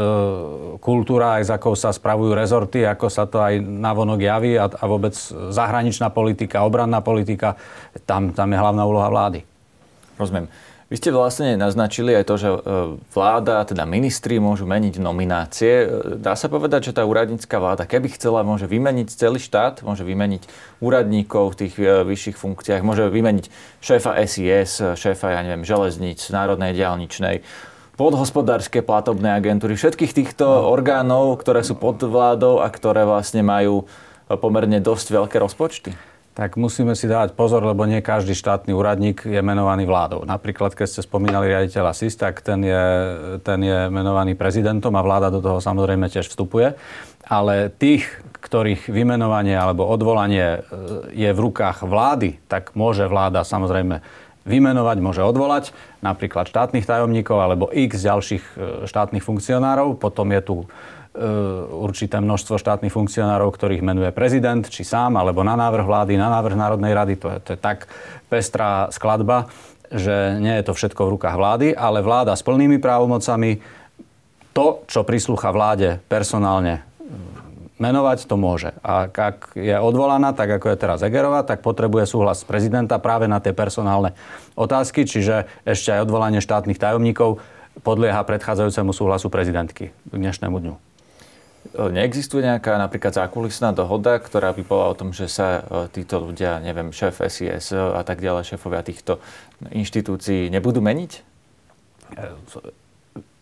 kultúra, 0.82 1.38
aj 1.38 1.54
za 1.54 1.54
akou 1.62 1.78
sa 1.78 1.94
spravujú 1.94 2.34
rezorty, 2.34 2.82
ako 2.82 3.06
sa 3.06 3.30
to 3.30 3.38
aj 3.38 3.62
navonok 3.62 4.18
javí 4.18 4.58
a, 4.58 4.66
a 4.66 4.84
vôbec 4.90 5.14
zahraničná 5.54 6.10
politika, 6.10 6.66
obranná 6.66 6.98
politika, 6.98 7.54
tam, 8.02 8.34
tam 8.34 8.50
je 8.50 8.58
hlavná 8.58 8.82
úloha 8.82 9.06
vlády. 9.06 9.46
Rozumiem. 10.18 10.50
Vy 10.88 10.96
ste 10.96 11.12
vlastne 11.12 11.60
naznačili 11.60 12.16
aj 12.16 12.24
to, 12.24 12.34
že 12.40 12.48
e, 12.48 12.58
vláda, 13.12 13.60
teda 13.68 13.84
ministri 13.84 14.40
môžu 14.40 14.64
meniť 14.64 14.96
nominácie. 14.96 15.84
E, 15.84 15.86
dá 16.16 16.32
sa 16.32 16.48
povedať, 16.48 16.88
že 16.88 16.96
tá 16.96 17.04
úradnícka 17.04 17.60
vláda, 17.60 17.84
keby 17.84 18.16
chcela, 18.16 18.40
môže 18.40 18.64
vymeniť 18.64 19.12
celý 19.12 19.36
štát, 19.36 19.84
môže 19.84 20.00
vymeniť 20.00 20.48
úradníkov 20.80 21.52
v 21.52 21.58
tých 21.60 21.74
e, 21.76 22.08
vyšších 22.08 22.40
funkciách, 22.40 22.80
môže 22.80 23.04
vymeniť 23.04 23.52
šéfa 23.84 24.16
SIS, 24.24 24.96
šéfa, 24.96 25.36
ja 25.36 25.44
neviem, 25.44 25.68
železníc, 25.68 26.24
Národnej 26.32 26.72
diálničnej, 26.72 27.44
podhospodárske 27.98 28.80
platobné 28.80 29.34
agentúry, 29.34 29.74
všetkých 29.74 30.14
týchto 30.14 30.46
no. 30.46 30.70
orgánov, 30.70 31.34
ktoré 31.42 31.66
sú 31.66 31.74
pod 31.74 31.98
vládou 31.98 32.62
a 32.62 32.70
ktoré 32.70 33.02
vlastne 33.02 33.42
majú 33.42 33.90
pomerne 34.30 34.78
dosť 34.78 35.06
veľké 35.18 35.36
rozpočty 35.42 35.92
tak 36.38 36.54
musíme 36.54 36.94
si 36.94 37.10
dávať 37.10 37.34
pozor, 37.34 37.66
lebo 37.66 37.82
nie 37.82 37.98
každý 37.98 38.30
štátny 38.30 38.70
úradník 38.70 39.26
je 39.26 39.42
menovaný 39.42 39.90
vládou. 39.90 40.22
Napríklad, 40.22 40.70
keď 40.70 40.86
ste 40.86 41.00
spomínali 41.02 41.50
riaditeľa 41.50 41.90
SIS, 41.90 42.14
tak 42.14 42.46
ten 42.46 42.62
je, 42.62 42.84
ten 43.42 43.58
je 43.58 43.90
menovaný 43.90 44.38
prezidentom 44.38 44.94
a 44.94 45.02
vláda 45.02 45.34
do 45.34 45.42
toho 45.42 45.58
samozrejme 45.58 46.06
tiež 46.06 46.30
vstupuje. 46.30 46.78
Ale 47.26 47.74
tých, 47.74 48.06
ktorých 48.38 48.86
vymenovanie 48.86 49.58
alebo 49.58 49.90
odvolanie 49.90 50.62
e, 50.62 50.70
je 51.10 51.30
v 51.34 51.42
rukách 51.42 51.82
vlády, 51.82 52.38
tak 52.46 52.70
môže 52.78 53.10
vláda 53.10 53.42
samozrejme 53.42 53.98
vymenovať, 54.48 54.96
môže 55.04 55.20
odvolať 55.20 55.76
napríklad 56.00 56.48
štátnych 56.48 56.88
tajomníkov 56.88 57.36
alebo 57.36 57.68
x 57.68 58.00
ďalších 58.00 58.44
e, 58.56 58.60
štátnych 58.88 59.22
funkcionárov. 59.22 60.00
Potom 60.00 60.32
je 60.32 60.40
tu 60.40 60.56
E, 61.18 61.26
určité 61.74 62.22
množstvo 62.22 62.62
štátnych 62.62 62.94
funkcionárov, 62.94 63.50
ktorých 63.50 63.82
menuje 63.82 64.14
prezident, 64.14 64.62
či 64.62 64.86
sám, 64.86 65.18
alebo 65.18 65.42
na 65.42 65.58
návrh 65.58 65.82
vlády, 65.82 66.14
na 66.14 66.30
návrh 66.30 66.54
Národnej 66.54 66.94
rady. 66.94 67.14
To 67.18 67.26
je, 67.34 67.38
to 67.42 67.48
je 67.56 67.58
tak 67.58 67.90
pestrá 68.30 68.86
skladba, 68.94 69.50
že 69.90 70.38
nie 70.38 70.54
je 70.60 70.70
to 70.70 70.78
všetko 70.78 71.00
v 71.08 71.12
rukách 71.18 71.34
vlády, 71.34 71.68
ale 71.74 72.06
vláda 72.06 72.38
s 72.38 72.46
plnými 72.46 72.78
právomocami 72.78 73.58
to, 74.54 74.86
čo 74.86 75.02
prislúcha 75.02 75.50
vláde 75.50 75.98
personálne 76.06 76.86
menovať, 77.78 78.26
to 78.26 78.34
môže. 78.38 78.74
A 78.82 79.08
ak 79.08 79.54
je 79.54 79.74
odvolaná, 79.78 80.34
tak 80.34 80.50
ako 80.58 80.74
je 80.74 80.76
teraz 80.78 80.98
Egerová, 81.02 81.46
tak 81.46 81.62
potrebuje 81.62 82.10
súhlas 82.10 82.42
prezidenta 82.42 82.98
práve 82.98 83.30
na 83.30 83.38
tie 83.38 83.54
personálne 83.54 84.14
otázky, 84.58 85.06
čiže 85.06 85.46
ešte 85.62 85.94
aj 85.94 86.04
odvolanie 86.06 86.42
štátnych 86.42 86.78
tajomníkov 86.78 87.38
podlieha 87.80 88.20
predchádzajúcemu 88.26 88.90
súhlasu 88.90 89.30
prezidentky 89.30 89.94
k 89.94 90.12
dnešnému 90.14 90.58
dňu. 90.58 90.74
Neexistuje 91.68 92.42
nejaká 92.42 92.80
napríklad 92.80 93.12
zákulisná 93.12 93.76
dohoda, 93.76 94.16
ktorá 94.16 94.56
by 94.56 94.62
bola 94.64 94.90
o 94.90 94.94
tom, 94.96 95.12
že 95.12 95.28
sa 95.28 95.60
e, 95.60 95.92
títo 95.92 96.22
ľudia, 96.22 96.64
neviem, 96.64 96.94
šéf 96.94 97.20
SIS 97.20 97.76
a 97.76 98.00
tak 98.06 98.24
ďalej, 98.24 98.56
šéfovia 98.56 98.80
týchto 98.80 99.20
inštitúcií 99.68 100.48
nebudú 100.48 100.80
meniť? 100.80 101.12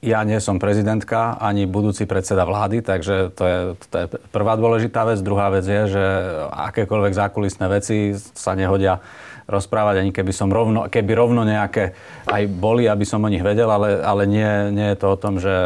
Ja 0.04 0.22
nie 0.22 0.38
som 0.38 0.62
prezidentka 0.62 1.34
ani 1.40 1.66
budúci 1.66 2.06
predseda 2.06 2.46
vlády, 2.46 2.84
takže 2.84 3.32
to 3.34 3.42
je, 3.42 3.58
to 3.90 3.96
je 3.96 4.06
prvá 4.30 4.54
dôležitá 4.54 5.02
vec. 5.08 5.18
Druhá 5.18 5.50
vec 5.50 5.66
je, 5.66 5.98
že 5.98 6.04
akékoľvek 6.52 7.12
zákulisné 7.16 7.66
veci 7.66 8.14
sa 8.14 8.54
nehodia 8.54 9.02
rozprávať, 9.46 10.02
ani 10.02 10.10
keby 10.10 10.34
som 10.34 10.50
rovno, 10.50 10.90
keby 10.90 11.12
rovno 11.14 11.46
nejaké 11.46 11.94
aj 12.26 12.42
boli, 12.50 12.90
aby 12.90 13.06
som 13.06 13.22
o 13.22 13.30
nich 13.30 13.42
vedel, 13.46 13.70
ale, 13.70 14.02
ale 14.02 14.26
nie, 14.26 14.74
nie 14.74 14.90
je 14.90 14.98
to 14.98 15.06
o 15.14 15.16
tom, 15.16 15.38
že, 15.38 15.56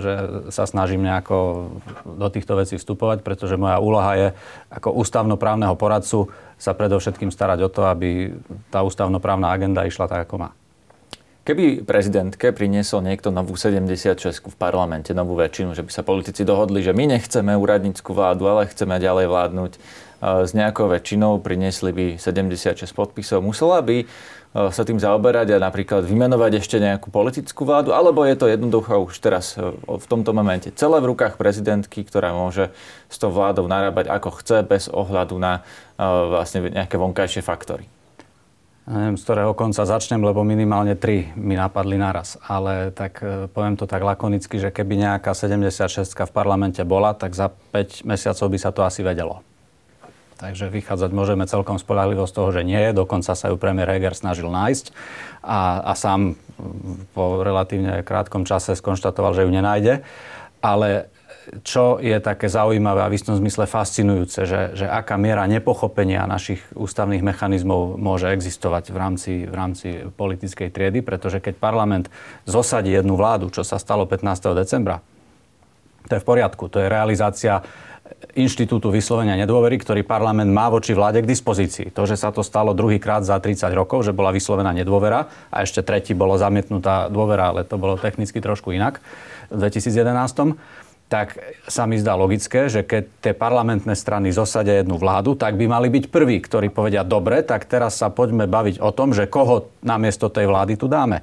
že 0.00 0.12
sa 0.48 0.64
snažím 0.64 1.04
nejako 1.04 1.68
do 2.16 2.28
týchto 2.32 2.56
vecí 2.56 2.80
vstupovať, 2.80 3.20
pretože 3.20 3.60
moja 3.60 3.76
úloha 3.76 4.12
je 4.16 4.28
ako 4.72 4.96
ústavnoprávneho 4.96 5.76
poradcu 5.76 6.32
sa 6.56 6.72
predovšetkým 6.72 7.28
starať 7.28 7.68
o 7.68 7.72
to, 7.72 7.84
aby 7.84 8.32
tá 8.72 8.80
ústavnoprávna 8.80 9.52
agenda 9.52 9.84
išla 9.84 10.08
tak, 10.08 10.24
ako 10.24 10.48
má. 10.48 10.50
Keby 11.46 11.86
prezidentke 11.86 12.50
priniesol 12.50 13.06
niekto 13.06 13.30
novú 13.30 13.54
76 13.54 14.50
v 14.50 14.56
parlamente, 14.58 15.14
novú 15.14 15.38
väčšinu, 15.38 15.78
že 15.78 15.86
by 15.86 15.94
sa 15.94 16.02
politici 16.02 16.42
dohodli, 16.42 16.82
že 16.82 16.90
my 16.90 17.06
nechceme 17.06 17.54
úradnícku 17.54 18.10
vládu, 18.10 18.50
ale 18.50 18.66
chceme 18.66 18.98
ďalej 18.98 19.30
vládnuť 19.30 19.72
s 20.26 20.50
nejakou 20.58 20.90
väčšinou, 20.90 21.38
priniesli 21.38 21.94
by 21.94 22.06
76 22.18 22.90
podpisov, 22.90 23.46
musela 23.46 23.78
by 23.78 24.10
sa 24.74 24.82
tým 24.82 24.98
zaoberať 24.98 25.54
a 25.54 25.62
napríklad 25.62 26.02
vymenovať 26.02 26.66
ešte 26.66 26.82
nejakú 26.82 27.14
politickú 27.14 27.62
vládu, 27.62 27.94
alebo 27.94 28.26
je 28.26 28.34
to 28.34 28.50
jednoducho 28.50 29.06
už 29.06 29.14
teraz 29.22 29.54
v 29.86 30.06
tomto 30.10 30.34
momente 30.34 30.74
celé 30.74 30.98
v 30.98 31.14
rukách 31.14 31.38
prezidentky, 31.38 32.02
ktorá 32.02 32.34
môže 32.34 32.74
s 33.06 33.22
tou 33.22 33.30
vládou 33.30 33.70
narábať 33.70 34.10
ako 34.10 34.42
chce, 34.42 34.66
bez 34.66 34.90
ohľadu 34.90 35.38
na 35.38 35.62
vlastne 36.26 36.74
nejaké 36.74 36.98
vonkajšie 36.98 37.46
faktory 37.46 37.86
neviem, 38.86 39.18
z 39.18 39.22
ktorého 39.26 39.52
konca 39.58 39.82
začnem, 39.82 40.22
lebo 40.22 40.46
minimálne 40.46 40.94
tri 40.94 41.34
mi 41.34 41.58
napadli 41.58 41.98
naraz. 41.98 42.38
Ale 42.46 42.94
tak 42.94 43.18
e, 43.18 43.50
poviem 43.50 43.74
to 43.74 43.90
tak 43.90 44.06
lakonicky, 44.06 44.62
že 44.62 44.70
keby 44.70 44.94
nejaká 45.02 45.34
76 45.34 46.06
v 46.14 46.32
parlamente 46.32 46.80
bola, 46.86 47.12
tak 47.12 47.34
za 47.34 47.50
5 47.50 48.06
mesiacov 48.06 48.46
by 48.46 48.58
sa 48.62 48.70
to 48.70 48.86
asi 48.86 49.02
vedelo. 49.02 49.42
Takže 50.36 50.68
vychádzať 50.68 51.10
môžeme 51.16 51.48
celkom 51.48 51.80
spolahlivo 51.80 52.28
z 52.28 52.32
toho, 52.36 52.52
že 52.52 52.62
nie. 52.62 52.92
Dokonca 52.92 53.32
sa 53.32 53.48
ju 53.48 53.56
premiér 53.56 53.96
Heger 53.96 54.12
snažil 54.12 54.52
nájsť 54.52 54.92
a, 55.40 55.80
a 55.80 55.92
sám 55.96 56.36
po 57.16 57.40
relatívne 57.40 58.04
krátkom 58.04 58.44
čase 58.44 58.76
skonštatoval, 58.76 59.32
že 59.32 59.48
ju 59.48 59.50
nenájde. 59.50 60.04
Ale 60.60 61.08
čo 61.62 62.02
je 62.02 62.18
také 62.18 62.50
zaujímavé 62.50 63.06
a 63.06 63.10
v 63.10 63.16
istom 63.16 63.38
zmysle 63.38 63.70
fascinujúce, 63.70 64.46
že, 64.46 64.74
že 64.74 64.86
aká 64.86 65.14
miera 65.14 65.46
nepochopenia 65.46 66.26
našich 66.26 66.58
ústavných 66.74 67.22
mechanizmov 67.22 67.94
môže 67.94 68.30
existovať 68.34 68.90
v 68.90 68.96
rámci, 68.96 69.32
v 69.46 69.54
rámci 69.54 69.88
politickej 70.10 70.68
triedy, 70.74 71.00
pretože 71.06 71.38
keď 71.38 71.54
parlament 71.58 72.06
zosadí 72.50 72.90
jednu 72.90 73.14
vládu, 73.14 73.54
čo 73.54 73.62
sa 73.62 73.78
stalo 73.78 74.04
15. 74.10 74.26
decembra, 74.58 74.98
to 76.06 76.18
je 76.18 76.22
v 76.22 76.26
poriadku, 76.26 76.70
to 76.70 76.82
je 76.82 76.86
realizácia 76.90 77.62
inštitútu 78.38 78.94
vyslovenia 78.94 79.34
nedôvery, 79.34 79.82
ktorý 79.82 80.06
parlament 80.06 80.50
má 80.50 80.70
voči 80.70 80.94
vláde 80.94 81.26
k 81.26 81.30
dispozícii. 81.30 81.90
To, 81.90 82.06
že 82.06 82.14
sa 82.14 82.30
to 82.30 82.46
stalo 82.46 82.70
druhýkrát 82.70 83.26
za 83.26 83.34
30 83.42 83.66
rokov, 83.74 84.06
že 84.06 84.14
bola 84.14 84.30
vyslovená 84.30 84.70
nedôvera 84.70 85.26
a 85.50 85.66
ešte 85.66 85.82
tretí 85.82 86.14
bolo 86.14 86.38
zamietnutá 86.38 87.10
dôvera, 87.10 87.50
ale 87.50 87.66
to 87.66 87.74
bolo 87.80 87.98
technicky 87.98 88.38
trošku 88.38 88.70
inak 88.70 89.02
v 89.50 89.58
2011 89.58 90.85
tak 91.06 91.38
sa 91.70 91.86
mi 91.86 92.02
zdá 92.02 92.18
logické, 92.18 92.66
že 92.66 92.82
keď 92.82 93.04
tie 93.22 93.34
parlamentné 93.34 93.94
strany 93.94 94.34
zosadia 94.34 94.82
jednu 94.82 94.98
vládu, 94.98 95.38
tak 95.38 95.54
by 95.54 95.70
mali 95.70 95.86
byť 95.86 96.10
prví, 96.10 96.42
ktorí 96.42 96.74
povedia, 96.74 97.06
dobre, 97.06 97.46
tak 97.46 97.62
teraz 97.70 97.94
sa 97.94 98.10
poďme 98.10 98.50
baviť 98.50 98.82
o 98.82 98.90
tom, 98.90 99.14
že 99.14 99.30
koho 99.30 99.70
namiesto 99.86 100.26
tej 100.26 100.50
vlády 100.50 100.74
tu 100.74 100.90
dáme. 100.90 101.22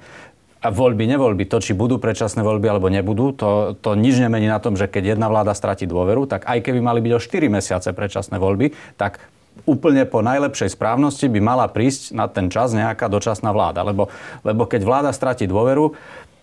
A 0.63 0.71
voľby, 0.71 1.03
nevoľby, 1.11 1.51
to, 1.51 1.59
či 1.59 1.75
budú 1.75 1.99
predčasné 1.99 2.39
voľby 2.39 2.71
alebo 2.71 2.87
nebudú, 2.87 3.35
to, 3.35 3.75
to 3.83 3.99
nič 3.99 4.15
nemení 4.23 4.47
na 4.47 4.63
tom, 4.63 4.79
že 4.79 4.87
keď 4.87 5.19
jedna 5.19 5.27
vláda 5.27 5.51
stratí 5.51 5.83
dôveru, 5.83 6.23
tak 6.31 6.47
aj 6.47 6.63
keby 6.63 6.79
mali 6.79 7.03
byť 7.03 7.11
o 7.11 7.19
4 7.19 7.51
mesiace 7.51 7.91
predčasné 7.91 8.39
voľby, 8.39 8.71
tak 8.95 9.19
úplne 9.67 10.07
po 10.07 10.23
najlepšej 10.23 10.73
správnosti 10.73 11.27
by 11.27 11.39
mala 11.43 11.67
prísť 11.67 12.15
na 12.15 12.31
ten 12.31 12.47
čas 12.47 12.71
nejaká 12.71 13.11
dočasná 13.11 13.51
vláda. 13.51 13.83
Lebo, 13.83 14.07
lebo 14.47 14.63
keď 14.63 14.81
vláda 14.87 15.11
stratí 15.11 15.43
dôveru, 15.43 15.93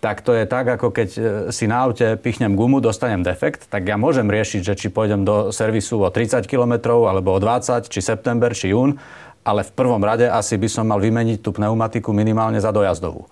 tak 0.01 0.25
to 0.25 0.33
je 0.33 0.49
tak, 0.49 0.65
ako 0.65 0.89
keď 0.89 1.09
e, 1.13 1.21
si 1.53 1.69
na 1.69 1.85
aute 1.85 2.17
pichnem 2.17 2.57
gumu, 2.57 2.81
dostanem 2.81 3.21
defekt, 3.21 3.69
tak 3.69 3.85
ja 3.85 4.01
môžem 4.01 4.25
riešiť, 4.25 4.61
že 4.65 4.73
či 4.73 4.87
pôjdem 4.89 5.21
do 5.21 5.53
servisu 5.53 6.01
o 6.01 6.09
30 6.09 6.49
km, 6.49 7.05
alebo 7.05 7.37
o 7.37 7.39
20, 7.39 7.85
či 7.85 8.01
september, 8.01 8.49
či 8.51 8.73
jún, 8.73 8.97
ale 9.45 9.61
v 9.61 9.71
prvom 9.77 10.01
rade 10.01 10.25
asi 10.25 10.57
by 10.57 10.65
som 10.65 10.89
mal 10.89 10.97
vymeniť 10.97 11.45
tú 11.45 11.53
pneumatiku 11.53 12.09
minimálne 12.17 12.57
za 12.57 12.73
dojazdovú. 12.73 13.29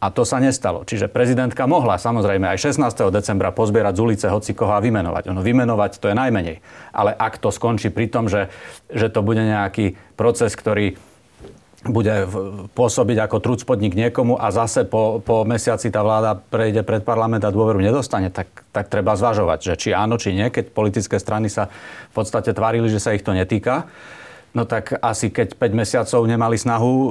A 0.00 0.08
to 0.08 0.24
sa 0.24 0.40
nestalo. 0.40 0.82
Čiže 0.82 1.12
prezidentka 1.12 1.68
mohla 1.68 2.00
samozrejme 2.00 2.48
aj 2.56 2.72
16. 2.72 3.12
decembra 3.12 3.52
pozbierať 3.52 4.00
z 4.00 4.00
ulice 4.00 4.26
hoci 4.32 4.56
koho 4.56 4.72
a 4.72 4.80
vymenovať. 4.80 5.28
Ono 5.28 5.44
vymenovať 5.44 6.00
to 6.00 6.08
je 6.08 6.16
najmenej. 6.16 6.64
Ale 6.96 7.12
ak 7.12 7.36
to 7.36 7.52
skončí 7.52 7.92
pri 7.92 8.08
tom, 8.08 8.24
že, 8.24 8.48
že 8.88 9.12
to 9.12 9.20
bude 9.20 9.44
nejaký 9.44 10.00
proces, 10.16 10.56
ktorý 10.56 10.96
bude 11.80 12.28
pôsobiť 12.76 13.24
ako 13.24 13.36
trúc 13.40 13.64
podnik 13.64 13.96
niekomu 13.96 14.36
a 14.36 14.52
zase 14.52 14.84
po, 14.84 15.24
po 15.24 15.48
mesiaci 15.48 15.88
tá 15.88 16.04
vláda 16.04 16.36
prejde 16.36 16.84
pred 16.84 17.00
parlament 17.00 17.40
a 17.40 17.54
dôveru 17.54 17.80
nedostane, 17.80 18.28
tak, 18.28 18.52
tak 18.68 18.92
treba 18.92 19.16
zvažovať, 19.16 19.58
že 19.64 19.72
či 19.80 19.88
áno, 19.96 20.20
či 20.20 20.36
nie, 20.36 20.52
keď 20.52 20.76
politické 20.76 21.16
strany 21.16 21.48
sa 21.48 21.72
v 22.12 22.14
podstate 22.20 22.52
tvárili, 22.52 22.92
že 22.92 23.00
sa 23.00 23.16
ich 23.16 23.24
to 23.24 23.32
netýka. 23.32 23.88
No 24.50 24.66
tak 24.66 24.98
asi 24.98 25.30
keď 25.30 25.56
5 25.56 25.72
mesiacov 25.72 26.20
nemali 26.26 26.58
snahu 26.58 26.90
uh, 26.90 27.06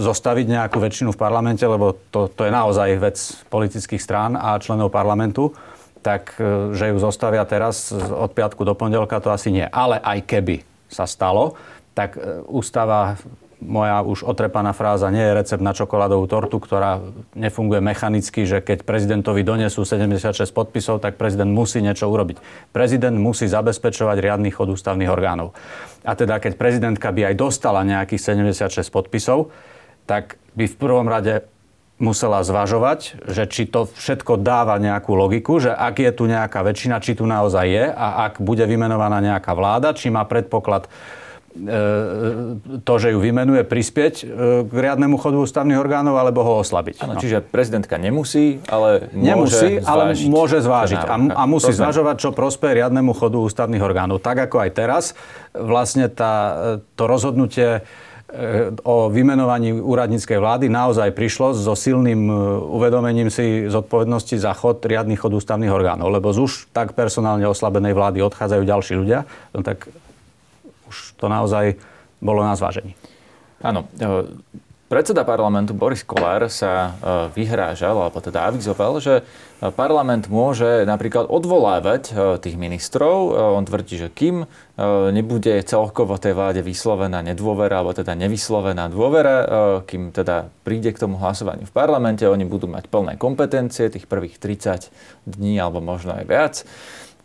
zostaviť 0.00 0.46
nejakú 0.48 0.78
väčšinu 0.80 1.12
v 1.12 1.20
parlamente, 1.20 1.66
lebo 1.66 1.98
to, 2.14 2.30
to 2.32 2.46
je 2.46 2.52
naozaj 2.54 2.88
vec 2.96 3.16
politických 3.52 4.00
strán 4.00 4.32
a 4.38 4.56
členov 4.62 4.94
parlamentu, 4.94 5.52
tak 6.00 6.38
uh, 6.38 6.72
že 6.72 6.94
ju 6.94 6.96
zostavia 7.02 7.42
teraz 7.44 7.92
od 7.92 8.30
piatku 8.32 8.64
do 8.64 8.72
pondelka, 8.72 9.20
to 9.20 9.34
asi 9.34 9.52
nie. 9.52 9.66
Ale 9.66 9.98
aj 9.98 10.24
keby 10.24 10.62
sa 10.86 11.10
stalo, 11.10 11.58
tak 11.92 12.14
uh, 12.14 12.46
ústava 12.46 13.18
moja 13.60 14.04
už 14.04 14.22
otrepaná 14.22 14.76
fráza 14.76 15.08
nie 15.08 15.22
je 15.22 15.36
recept 15.36 15.64
na 15.64 15.72
čokoládovú 15.72 16.28
tortu, 16.28 16.60
ktorá 16.60 17.00
nefunguje 17.32 17.80
mechanicky, 17.80 18.44
že 18.44 18.60
keď 18.60 18.84
prezidentovi 18.84 19.40
donesú 19.40 19.88
76 19.88 20.52
podpisov, 20.52 21.00
tak 21.00 21.16
prezident 21.16 21.48
musí 21.48 21.80
niečo 21.80 22.08
urobiť. 22.08 22.40
Prezident 22.76 23.16
musí 23.16 23.48
zabezpečovať 23.48 24.16
riadny 24.20 24.52
chod 24.52 24.72
ústavných 24.76 25.08
orgánov. 25.08 25.56
A 26.04 26.12
teda 26.12 26.36
keď 26.36 26.60
prezidentka 26.60 27.08
by 27.10 27.32
aj 27.32 27.34
dostala 27.40 27.80
nejakých 27.82 28.36
76 28.36 28.92
podpisov, 28.92 29.50
tak 30.04 30.36
by 30.54 30.68
v 30.68 30.76
prvom 30.76 31.08
rade 31.08 31.48
musela 31.96 32.44
zvažovať, 32.44 33.24
že 33.24 33.48
či 33.48 33.64
to 33.64 33.88
všetko 33.88 34.36
dáva 34.36 34.76
nejakú 34.76 35.16
logiku, 35.16 35.56
že 35.56 35.72
ak 35.72 35.96
je 35.96 36.12
tu 36.12 36.28
nejaká 36.28 36.60
väčšina, 36.60 37.00
či 37.00 37.16
tu 37.16 37.24
naozaj 37.24 37.66
je 37.66 37.84
a 37.88 38.28
ak 38.28 38.44
bude 38.44 38.60
vymenovaná 38.68 39.24
nejaká 39.24 39.56
vláda, 39.56 39.96
či 39.96 40.12
má 40.12 40.28
predpoklad 40.28 40.92
to, 42.84 42.94
že 43.00 43.16
ju 43.16 43.18
vymenuje, 43.18 43.64
prispieť 43.64 44.14
e, 44.20 44.24
k 44.68 44.72
riadnemu 44.72 45.16
chodu 45.16 45.40
ústavných 45.40 45.80
orgánov 45.80 46.20
alebo 46.20 46.44
ho 46.44 46.60
oslabiť. 46.60 47.00
Ano, 47.00 47.16
no. 47.16 47.20
Čiže 47.20 47.40
prezidentka 47.40 47.96
nemusí, 47.96 48.60
ale 48.68 49.08
môže 49.16 49.24
Nemusí, 49.24 49.68
zvážiť 49.80 49.88
ale 49.88 50.02
môže 50.28 50.58
zvážiť 50.60 51.00
a, 51.00 51.16
a 51.32 51.42
musí 51.48 51.72
to 51.72 51.80
zvažovať, 51.80 52.16
čo 52.20 52.30
prospeje 52.36 52.84
riadnemu 52.84 53.16
chodu 53.16 53.40
ústavných 53.40 53.80
orgánov. 53.80 54.20
Tak 54.20 54.52
ako 54.52 54.68
aj 54.68 54.70
teraz, 54.76 55.04
vlastne 55.56 56.12
tá, 56.12 56.32
to 56.92 57.08
rozhodnutie 57.08 57.80
e, 57.80 58.70
o 58.84 59.08
vymenovaní 59.08 59.72
úradníckej 59.72 60.36
vlády 60.36 60.68
naozaj 60.68 61.16
prišlo 61.16 61.56
so 61.56 61.72
silným 61.72 62.28
uvedomením 62.76 63.32
si 63.32 63.64
zodpovednosti 63.72 64.36
za 64.36 64.52
chod, 64.52 64.84
riadny 64.84 65.16
chod 65.16 65.32
ústavných 65.32 65.72
orgánov. 65.72 66.12
Lebo 66.12 66.36
z 66.36 66.44
už 66.44 66.52
tak 66.76 66.92
personálne 66.92 67.48
oslabenej 67.48 67.96
vlády 67.96 68.20
odchádzajú 68.20 68.62
ďalší 68.62 68.92
ľudia, 69.00 69.24
no 69.56 69.64
tak 69.64 69.88
to 71.16 71.26
naozaj 71.28 71.76
bolo 72.20 72.44
na 72.44 72.56
zvážení. 72.56 72.96
Áno. 73.64 73.88
E, 73.96 74.28
predseda 74.86 75.26
parlamentu 75.26 75.74
Boris 75.74 76.04
Kolár 76.04 76.46
sa 76.52 76.72
e, 76.72 76.90
vyhrážal, 77.32 77.96
alebo 77.96 78.20
teda 78.20 78.46
avizoval, 78.52 79.00
že 79.00 79.24
parlament 79.74 80.28
môže 80.28 80.84
napríklad 80.84 81.26
odvolávať 81.32 82.02
e, 82.06 82.12
tých 82.38 82.60
ministrov. 82.60 83.32
On 83.56 83.64
tvrdí, 83.64 83.96
že 83.96 84.08
kým 84.12 84.44
nebude 85.10 85.56
celkovo 85.64 86.20
tej 86.20 86.36
vláde 86.36 86.60
vyslovená 86.60 87.24
nedôvera, 87.24 87.80
alebo 87.80 87.96
teda 87.96 88.12
nevyslovená 88.12 88.92
dôvera, 88.92 89.36
kým 89.88 90.12
teda 90.12 90.52
príde 90.68 90.92
k 90.92 91.00
tomu 91.00 91.16
hlasovaniu 91.16 91.64
v 91.64 91.72
parlamente, 91.72 92.28
oni 92.28 92.44
budú 92.44 92.68
mať 92.68 92.92
plné 92.92 93.16
kompetencie 93.16 93.88
tých 93.88 94.04
prvých 94.04 94.36
30 94.36 94.92
dní, 95.24 95.56
alebo 95.56 95.80
možno 95.80 96.12
aj 96.12 96.24
viac 96.28 96.54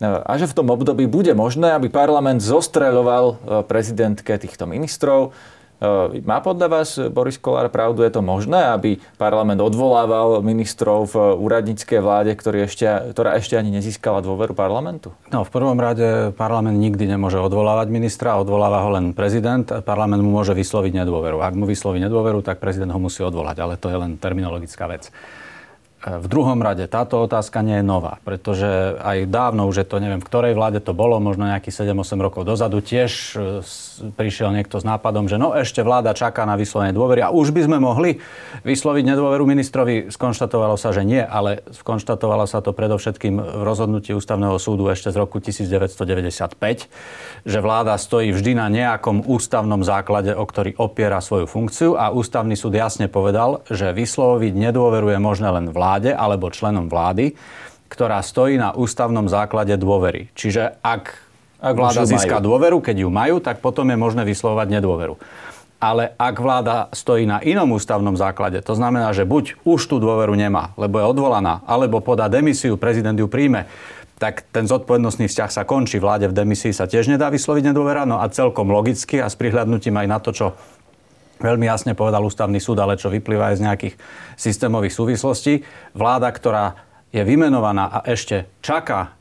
a 0.02 0.32
že 0.34 0.50
v 0.50 0.56
tom 0.58 0.68
období 0.74 1.06
bude 1.06 1.30
možné, 1.32 1.78
aby 1.78 1.86
parlament 1.86 2.42
zostreľoval 2.42 3.24
e, 3.30 3.34
prezidentke 3.62 4.34
týchto 4.34 4.66
ministrov. 4.66 5.30
E, 5.78 6.18
má 6.26 6.42
podľa 6.42 6.66
vás 6.66 6.98
Boris 7.14 7.38
Kolár 7.38 7.70
pravdu? 7.70 8.02
Je 8.02 8.10
to 8.10 8.18
možné, 8.18 8.74
aby 8.74 8.98
parlament 9.14 9.62
odvolával 9.62 10.42
ministrov 10.42 11.14
v 11.14 11.38
úradníckej 11.38 12.02
vláde, 12.02 12.34
ktorý 12.34 12.66
ešte, 12.66 13.14
ktorá 13.14 13.38
ešte 13.38 13.54
ani 13.54 13.70
nezískala 13.78 14.26
dôveru 14.26 14.58
parlamentu? 14.58 15.14
No, 15.30 15.46
v 15.46 15.54
prvom 15.54 15.78
rade 15.78 16.34
parlament 16.34 16.82
nikdy 16.82 17.06
nemôže 17.06 17.38
odvolávať 17.38 17.86
ministra, 17.86 18.42
odvoláva 18.42 18.82
ho 18.82 18.90
len 18.98 19.14
prezident. 19.14 19.70
Parlament 19.86 20.26
mu 20.26 20.34
môže 20.34 20.50
vysloviť 20.50 20.98
nedôveru. 20.98 21.38
Ak 21.38 21.54
mu 21.54 21.62
vysloví 21.62 22.02
nedôveru, 22.02 22.42
tak 22.42 22.58
prezident 22.58 22.90
ho 22.90 22.98
musí 22.98 23.22
odvolať, 23.22 23.56
ale 23.62 23.78
to 23.78 23.86
je 23.86 23.96
len 24.02 24.18
terminologická 24.18 24.90
vec. 24.90 25.14
V 26.02 26.26
druhom 26.26 26.58
rade 26.58 26.82
táto 26.90 27.22
otázka 27.22 27.62
nie 27.62 27.78
je 27.78 27.86
nová, 27.86 28.18
pretože 28.26 28.98
aj 28.98 29.30
dávno, 29.30 29.70
už 29.70 29.82
je 29.82 29.86
to 29.86 30.02
neviem, 30.02 30.18
v 30.18 30.26
ktorej 30.26 30.58
vláde 30.58 30.82
to 30.82 30.90
bolo, 30.90 31.22
možno 31.22 31.46
nejakých 31.46 31.94
7-8 31.94 32.18
rokov 32.18 32.42
dozadu, 32.42 32.82
tiež 32.82 33.38
e, 33.38 33.62
prišiel 34.18 34.50
niekto 34.50 34.82
s 34.82 34.84
nápadom, 34.84 35.30
že 35.30 35.38
no 35.38 35.54
ešte 35.54 35.86
vláda 35.86 36.10
čaká 36.10 36.42
na 36.42 36.58
vyslovenie 36.58 36.90
dôvery 36.90 37.22
a 37.22 37.30
už 37.30 37.54
by 37.54 37.70
sme 37.70 37.78
mohli 37.78 38.18
vysloviť 38.66 39.14
nedôveru 39.14 39.46
ministrovi. 39.46 40.10
Skonštatovalo 40.10 40.74
sa, 40.74 40.90
že 40.90 41.06
nie, 41.06 41.22
ale 41.22 41.62
skonštatovalo 41.70 42.50
sa 42.50 42.58
to 42.66 42.74
predovšetkým 42.74 43.38
v 43.38 43.62
rozhodnutí 43.62 44.10
ústavného 44.10 44.58
súdu 44.58 44.90
ešte 44.90 45.14
z 45.14 45.22
roku 45.22 45.38
1995, 45.38 47.46
že 47.46 47.58
vláda 47.62 47.94
stojí 47.94 48.34
vždy 48.34 48.58
na 48.58 48.66
nejakom 48.66 49.22
ústavnom 49.22 49.86
základe, 49.86 50.34
o 50.34 50.42
ktorý 50.42 50.74
opiera 50.82 51.22
svoju 51.22 51.46
funkciu 51.46 51.94
a 51.94 52.10
ústavný 52.10 52.58
súd 52.58 52.74
jasne 52.74 53.06
povedal, 53.06 53.62
že 53.70 53.94
vysloviť 53.94 54.50
nedôveru 54.50 55.14
je 55.14 55.18
možné 55.22 55.46
len 55.46 55.70
vláda 55.70 55.91
vláde 55.92 56.16
alebo 56.16 56.48
členom 56.48 56.88
vlády, 56.88 57.36
ktorá 57.92 58.24
stojí 58.24 58.56
na 58.56 58.72
ústavnom 58.72 59.28
základe 59.28 59.76
dôvery. 59.76 60.32
Čiže 60.32 60.80
ak, 60.80 61.12
ak 61.60 61.74
vláda 61.76 62.08
získa 62.08 62.40
majú. 62.40 62.48
dôveru, 62.48 62.78
keď 62.80 63.04
ju 63.04 63.08
majú, 63.12 63.36
tak 63.44 63.60
potom 63.60 63.84
je 63.92 64.00
možné 64.00 64.24
vyslovať 64.24 64.80
nedôveru. 64.80 65.20
Ale 65.76 66.16
ak 66.16 66.36
vláda 66.40 66.88
stojí 66.96 67.28
na 67.28 67.44
inom 67.44 67.76
ústavnom 67.76 68.16
základe, 68.16 68.64
to 68.64 68.72
znamená, 68.72 69.12
že 69.12 69.28
buď 69.28 69.60
už 69.68 69.84
tú 69.84 70.00
dôveru 70.00 70.32
nemá, 70.32 70.72
lebo 70.80 70.96
je 70.96 71.10
odvolaná, 71.10 71.60
alebo 71.68 72.00
podá 72.00 72.32
demisiu, 72.32 72.80
prezident 72.80 73.18
ju 73.18 73.28
príjme, 73.28 73.68
tak 74.16 74.46
ten 74.54 74.64
zodpovednostný 74.64 75.26
vzťah 75.26 75.50
sa 75.50 75.66
končí. 75.66 75.98
Vláde 75.98 76.30
v 76.30 76.38
demisii 76.38 76.70
sa 76.70 76.86
tiež 76.86 77.10
nedá 77.10 77.28
vysloviť 77.28 77.74
nedôvera, 77.74 78.06
no 78.06 78.22
a 78.22 78.30
celkom 78.30 78.70
logicky 78.70 79.18
a 79.18 79.26
s 79.26 79.34
prihľadnutím 79.34 79.98
aj 79.98 80.06
na 80.08 80.18
to, 80.22 80.30
čo 80.30 80.46
veľmi 81.42 81.66
jasne 81.66 81.92
povedal 81.98 82.22
ústavný 82.22 82.62
súd, 82.62 82.78
ale 82.78 82.94
čo 82.96 83.10
vyplýva 83.10 83.52
aj 83.52 83.56
z 83.58 83.64
nejakých 83.66 83.94
systémových 84.38 84.94
súvislostí. 84.94 85.66
Vláda, 85.92 86.30
ktorá 86.30 86.78
je 87.12 87.20
vymenovaná 87.26 87.90
a 87.90 87.98
ešte 88.08 88.48
čaká, 88.64 89.18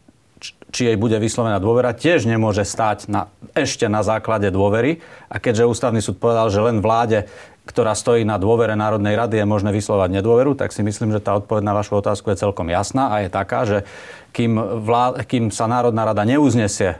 či 0.71 0.87
jej 0.87 0.97
bude 0.97 1.19
vyslovená 1.19 1.59
dôvera, 1.59 1.91
tiež 1.91 2.23
nemôže 2.23 2.63
stáť 2.63 3.11
na, 3.11 3.27
ešte 3.51 3.91
na 3.91 4.01
základe 4.01 4.47
dôvery. 4.47 5.03
A 5.27 5.37
keďže 5.37 5.67
ústavný 5.67 5.99
súd 5.99 6.17
povedal, 6.17 6.47
že 6.47 6.63
len 6.63 6.79
vláde, 6.79 7.27
ktorá 7.67 7.93
stojí 7.93 8.23
na 8.23 8.39
dôvere 8.39 8.73
Národnej 8.73 9.13
rady, 9.13 9.43
je 9.43 9.45
možné 9.45 9.69
vyslovať 9.75 10.09
nedôveru, 10.17 10.55
tak 10.55 10.71
si 10.71 10.81
myslím, 10.81 11.11
že 11.11 11.21
tá 11.21 11.35
odpoveď 11.37 11.61
na 11.67 11.75
vašu 11.75 11.99
otázku 11.99 12.31
je 12.31 12.41
celkom 12.41 12.71
jasná 12.71 13.11
a 13.11 13.21
je 13.21 13.29
taká, 13.29 13.67
že 13.67 13.83
kým, 14.31 14.57
vlá, 14.81 15.21
kým 15.27 15.51
sa 15.51 15.67
Národná 15.67 16.07
rada 16.07 16.23
neuznesie 16.23 16.97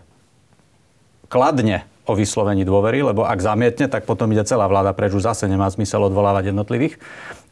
kladne 1.32 1.88
o 2.06 2.14
vyslovení 2.18 2.66
dôvery, 2.66 3.06
lebo 3.06 3.26
ak 3.26 3.40
zamietne, 3.42 3.86
tak 3.86 4.10
potom 4.10 4.32
ide 4.34 4.42
celá 4.46 4.66
vláda 4.66 4.94
preč, 4.94 5.14
už 5.14 5.26
zase 5.26 5.46
nemá 5.46 5.70
zmysel 5.70 6.02
odvolávať 6.10 6.50
jednotlivých, 6.50 6.98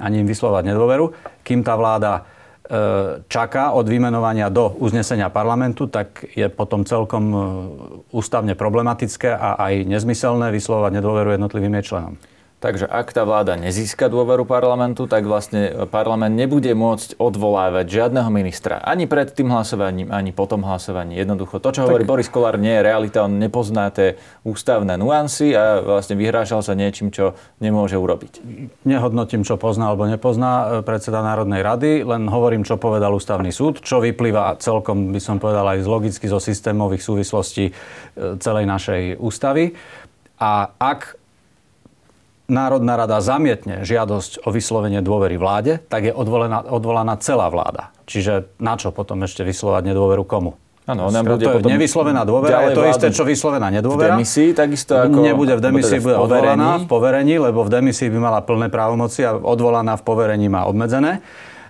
ani 0.01 0.21
im 0.21 0.27
vyslovať 0.27 0.73
nedôveru. 0.73 1.13
Kým 1.45 1.61
tá 1.61 1.77
vláda 1.77 2.25
čaká 3.25 3.73
od 3.73 3.89
vymenovania 3.89 4.53
do 4.53 4.69
uznesenia 4.77 5.33
parlamentu, 5.33 5.89
tak 5.89 6.21
je 6.37 6.45
potom 6.53 6.85
celkom 6.85 7.23
ústavne 8.13 8.53
problematické 8.53 9.33
a 9.33 9.57
aj 9.57 9.89
nezmyselné 9.89 10.53
vyslovať 10.53 11.01
nedôveru 11.01 11.33
jednotlivým 11.33 11.73
jej 11.81 11.89
členom. 11.89 12.13
Takže 12.59 12.91
ak 12.91 13.15
tá 13.15 13.23
vláda 13.23 13.55
nezíska 13.55 14.11
dôveru 14.11 14.43
parlamentu, 14.43 15.07
tak 15.07 15.23
vlastne 15.23 15.87
parlament 15.87 16.35
nebude 16.35 16.67
môcť 16.75 17.15
odvolávať 17.15 17.87
žiadneho 17.87 18.27
ministra. 18.27 18.83
Ani 18.83 19.07
pred 19.07 19.31
tým 19.31 19.47
hlasovaním, 19.47 20.11
ani 20.11 20.35
po 20.35 20.43
tom 20.43 20.67
hlasovaní. 20.67 21.15
Jednoducho 21.15 21.63
to, 21.63 21.71
čo 21.71 21.87
tak... 21.87 21.95
hovorí 21.95 22.03
Boris 22.03 22.27
Kolár, 22.27 22.59
nie 22.59 22.75
je 22.75 22.83
realita. 22.83 23.23
On 23.23 23.31
nepozná 23.31 23.87
tie 23.95 24.19
ústavné 24.43 24.99
nuancy 24.99 25.55
a 25.55 25.79
vlastne 25.79 26.19
vyhrážal 26.19 26.59
sa 26.59 26.75
niečím, 26.75 27.15
čo 27.15 27.39
nemôže 27.63 27.95
urobiť. 27.95 28.43
Nehodnotím, 28.83 29.47
čo 29.47 29.55
pozná 29.55 29.95
alebo 29.95 30.03
nepozná 30.03 30.51
e, 30.51 30.65
predseda 30.83 31.23
Národnej 31.23 31.63
rady, 31.63 32.03
len 32.03 32.27
hovorím, 32.27 32.67
čo 32.67 32.75
povedal 32.75 33.15
ústavný 33.15 33.55
súd, 33.55 33.79
čo 33.79 34.03
vyplýva 34.03 34.59
celkom, 34.59 35.15
by 35.15 35.21
som 35.23 35.39
povedal, 35.39 35.63
aj 35.63 35.79
z 35.79 35.87
logicky 35.87 36.27
zo 36.27 36.43
systémových 36.43 37.07
súvislostí 37.07 37.71
e, 37.71 37.73
celej 38.43 38.67
našej 38.67 39.15
ústavy. 39.15 39.79
A 40.43 40.75
ak 40.75 41.19
Národná 42.49 42.97
rada 42.97 43.21
zamietne 43.21 43.85
žiadosť 43.85 44.43
o 44.43 44.49
vyslovenie 44.49 45.05
dôvery 45.05 45.37
vláde, 45.37 45.79
tak 45.85 46.09
je 46.09 46.13
odvolená, 46.13 46.65
odvolaná 46.65 47.15
celá 47.21 47.47
vláda. 47.47 47.93
Čiže 48.09 48.49
na 48.57 48.73
čo 48.75 48.89
potom 48.89 49.21
ešte 49.21 49.45
vyslovať 49.45 49.93
nedôveru 49.93 50.25
komu? 50.25 50.57
Áno, 50.89 51.13
ona 51.13 51.21
bude 51.21 51.45
to 51.45 51.61
potom 51.61 51.69
nevyslovená 51.69 52.25
dôvera, 52.25 52.65
je 52.65 52.73
to 52.73 52.83
isté, 52.89 53.07
čo 53.13 53.21
vyslovená 53.21 53.69
nedôvera. 53.69 54.17
V 54.17 54.25
demisii 54.25 54.57
takisto 54.57 54.97
ako... 54.97 55.21
Nebude 55.21 55.53
v 55.53 55.61
demisii, 55.61 56.01
bude 56.01 56.17
odvolaná 56.17 56.81
v 56.81 56.85
poverení, 56.89 57.37
lebo 57.37 57.61
v 57.61 57.69
demisii 57.69 58.09
by 58.09 58.17
mala 58.17 58.41
plné 58.41 58.73
právomoci 58.73 59.21
a 59.21 59.37
odvolaná 59.37 59.93
v 60.01 60.03
poverení 60.03 60.49
má 60.49 60.65
obmedzené. 60.65 61.21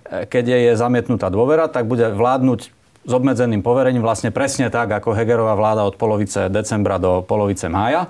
Keď 0.08 0.44
je 0.48 0.72
zamietnutá 0.80 1.28
dôvera, 1.28 1.68
tak 1.68 1.92
bude 1.92 2.08
vládnuť 2.16 2.60
s 3.04 3.12
obmedzeným 3.12 3.60
poverením 3.60 4.00
vlastne 4.00 4.32
presne 4.32 4.72
tak, 4.72 4.88
ako 4.88 5.12
Hegerová 5.12 5.60
vláda 5.60 5.84
od 5.84 6.00
polovice 6.00 6.48
decembra 6.48 6.96
do 6.96 7.20
polovice 7.20 7.68
mája 7.68 8.08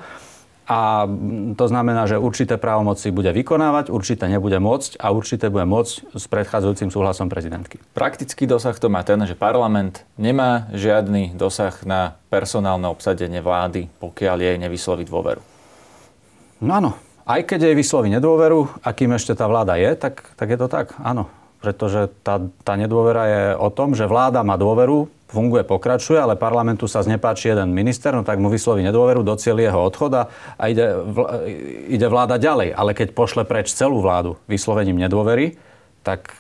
a 0.70 1.10
to 1.58 1.66
znamená, 1.66 2.06
že 2.06 2.22
určité 2.22 2.62
právomoci 2.62 3.10
bude 3.10 3.34
vykonávať, 3.34 3.90
určité 3.90 4.30
nebude 4.30 4.62
môcť 4.62 5.02
a 5.02 5.10
určité 5.10 5.50
bude 5.50 5.66
môcť 5.66 6.14
s 6.14 6.26
predchádzajúcim 6.30 6.94
súhlasom 6.94 7.26
prezidentky. 7.26 7.82
Praktický 7.98 8.46
dosah 8.46 8.78
to 8.78 8.86
má 8.86 9.02
ten, 9.02 9.18
že 9.26 9.34
parlament 9.34 10.06
nemá 10.22 10.70
žiadny 10.70 11.34
dosah 11.34 11.74
na 11.90 12.22
personálne 12.30 12.86
obsadenie 12.86 13.42
vlády, 13.42 13.90
pokiaľ 13.98 14.38
jej 14.38 14.58
nevysloví 14.62 15.10
dôveru. 15.10 15.42
No 16.62 16.72
áno, 16.78 16.92
aj 17.26 17.50
keď 17.50 17.74
jej 17.74 17.76
vysloví 17.76 18.14
nedôveru, 18.14 18.86
akým 18.86 19.18
ešte 19.18 19.34
tá 19.34 19.50
vláda 19.50 19.74
je, 19.74 19.90
tak, 19.98 20.22
tak 20.38 20.54
je 20.54 20.58
to 20.62 20.70
tak, 20.70 20.94
áno. 21.02 21.34
Pretože 21.66 22.14
tá, 22.22 22.46
tá 22.62 22.74
nedôvera 22.78 23.26
je 23.26 23.44
o 23.58 23.74
tom, 23.74 23.98
že 23.98 24.06
vláda 24.06 24.46
má 24.46 24.54
dôveru 24.54 25.10
funguje, 25.30 25.62
pokračuje, 25.62 26.18
ale 26.18 26.34
parlamentu 26.36 26.90
sa 26.90 27.06
znepáči 27.06 27.54
jeden 27.54 27.70
minister, 27.72 28.12
no 28.12 28.26
tak 28.26 28.42
mu 28.42 28.50
vysloví 28.50 28.82
nedôveru, 28.82 29.22
docieli 29.22 29.70
jeho 29.70 29.86
odchod 29.86 30.12
a, 30.18 30.24
a 30.58 30.64
ide, 30.68 30.98
vl- 31.06 31.30
ide 31.86 32.08
vláda 32.10 32.42
ďalej. 32.42 32.74
Ale 32.74 32.98
keď 32.98 33.14
pošle 33.14 33.46
preč 33.46 33.70
celú 33.72 34.02
vládu 34.02 34.42
vyslovením 34.50 34.98
nedôvery, 34.98 35.56
tak 36.02 36.34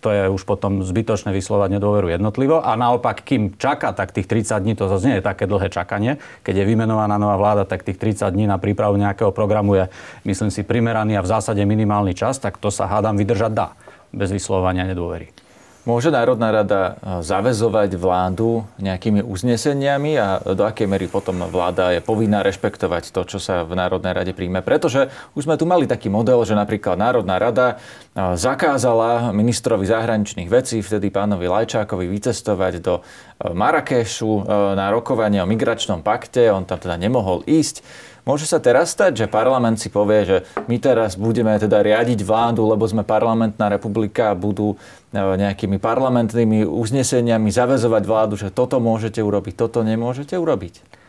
to 0.00 0.08
je 0.08 0.32
už 0.32 0.48
potom 0.48 0.80
zbytočné 0.80 1.28
vyslovať 1.36 1.76
nedôveru 1.76 2.08
jednotlivo. 2.08 2.64
A 2.64 2.72
naopak, 2.72 3.20
kým 3.20 3.60
čaká, 3.60 3.92
tak 3.92 4.16
tých 4.16 4.24
30 4.24 4.56
dní, 4.64 4.72
to 4.72 4.88
zase 4.88 5.04
nie 5.04 5.16
je 5.20 5.24
také 5.24 5.44
dlhé 5.44 5.68
čakanie. 5.68 6.16
Keď 6.40 6.64
je 6.64 6.64
vymenovaná 6.64 7.20
nová 7.20 7.36
vláda, 7.36 7.68
tak 7.68 7.84
tých 7.84 8.00
30 8.00 8.32
dní 8.32 8.48
na 8.48 8.56
prípravu 8.56 8.96
nejakého 8.96 9.28
programu 9.30 9.76
je, 9.76 9.84
myslím 10.24 10.48
si, 10.48 10.64
primeraný 10.64 11.20
a 11.20 11.24
v 11.24 11.28
zásade 11.28 11.60
minimálny 11.68 12.16
čas, 12.16 12.40
tak 12.40 12.56
to 12.56 12.72
sa 12.72 12.88
hádam 12.88 13.20
vydržať 13.20 13.52
dá 13.52 13.68
bez 14.10 14.32
vyslovania 14.32 14.88
nedôvery. 14.88 15.39
Môže 15.88 16.12
Národná 16.12 16.52
rada 16.52 16.80
e, 17.00 17.24
zavezovať 17.24 17.96
vládu 17.96 18.68
nejakými 18.76 19.24
uzneseniami 19.24 20.12
a 20.20 20.36
do 20.52 20.68
akej 20.68 20.84
mery 20.84 21.08
potom 21.08 21.40
vláda 21.48 21.96
je 21.96 22.04
povinná 22.04 22.44
rešpektovať 22.44 23.08
to, 23.08 23.24
čo 23.24 23.38
sa 23.40 23.64
v 23.64 23.80
Národnej 23.80 24.12
rade 24.12 24.32
príjme? 24.36 24.60
Pretože 24.60 25.08
už 25.32 25.48
sme 25.48 25.56
tu 25.56 25.64
mali 25.64 25.88
taký 25.88 26.12
model, 26.12 26.44
že 26.44 26.52
napríklad 26.52 27.00
Národná 27.00 27.40
rada 27.40 27.80
e, 28.12 28.36
zakázala 28.36 29.32
ministrovi 29.32 29.88
zahraničných 29.88 30.52
vecí, 30.52 30.84
vtedy 30.84 31.08
pánovi 31.08 31.48
Lajčákovi, 31.48 32.04
vycestovať 32.12 32.84
do 32.84 33.00
e, 33.00 33.48
Marrakešu 33.48 34.44
na 34.76 34.92
rokovanie 34.92 35.40
o 35.40 35.48
migračnom 35.48 36.04
pakte. 36.04 36.52
On 36.52 36.68
tam 36.68 36.76
teda 36.76 37.00
nemohol 37.00 37.40
ísť. 37.48 37.80
Môže 38.28 38.44
sa 38.44 38.60
teraz 38.60 38.92
stať, 38.92 39.24
že 39.24 39.32
parlament 39.32 39.80
si 39.80 39.88
povie, 39.88 40.20
že 40.28 40.36
my 40.68 40.76
teraz 40.76 41.16
budeme 41.16 41.56
teda 41.56 41.80
riadiť 41.80 42.20
vládu, 42.20 42.68
lebo 42.68 42.84
sme 42.84 43.00
parlamentná 43.00 43.72
republika 43.72 44.32
a 44.32 44.38
budú 44.38 44.76
e, 44.76 44.76
nejakými 45.16 45.80
parlamentnými 45.80 46.68
uzneseniami 46.68 47.48
zavezovať 47.48 48.02
vládu, 48.04 48.34
že 48.36 48.52
toto 48.52 48.76
môžete 48.76 49.24
urobiť, 49.24 49.56
toto 49.56 49.80
nemôžete 49.80 50.36
urobiť? 50.36 51.00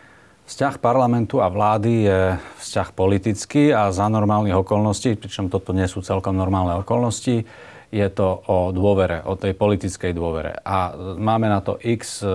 Vzťah 0.47 0.83
parlamentu 0.83 1.39
a 1.39 1.47
vlády 1.47 1.91
je 2.07 2.19
vzťah 2.59 2.89
politický 2.91 3.71
a 3.71 3.87
za 3.95 4.11
normálnych 4.11 4.57
okolností, 4.59 5.15
pričom 5.15 5.47
toto 5.47 5.71
nie 5.71 5.87
sú 5.87 6.03
celkom 6.03 6.35
normálne 6.35 6.75
okolnosti, 6.79 7.47
je 7.91 8.07
to 8.07 8.47
o 8.47 8.71
dôvere, 8.71 9.19
o 9.27 9.35
tej 9.35 9.51
politickej 9.51 10.15
dôvere. 10.15 10.63
A 10.63 10.95
máme 11.19 11.51
na 11.51 11.59
to 11.59 11.75
x 11.75 12.23
e, 12.23 12.27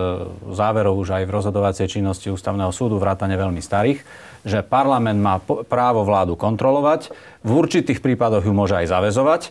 záverov 0.53 1.01
už 1.01 1.16
aj 1.16 1.25
v 1.25 1.33
rozhodovacej 1.33 1.88
činnosti 1.88 2.29
Ústavného 2.29 2.69
súdu, 2.77 3.01
vrátane 3.01 3.40
veľmi 3.40 3.64
starých, 3.64 4.05
že 4.45 4.61
parlament 4.61 5.16
má 5.16 5.40
právo 5.40 6.05
vládu 6.05 6.37
kontrolovať, 6.37 7.09
v 7.40 7.51
určitých 7.57 8.05
prípadoch 8.05 8.45
ju 8.45 8.53
môže 8.53 8.77
aj 8.77 8.92
zavezovať, 8.92 9.42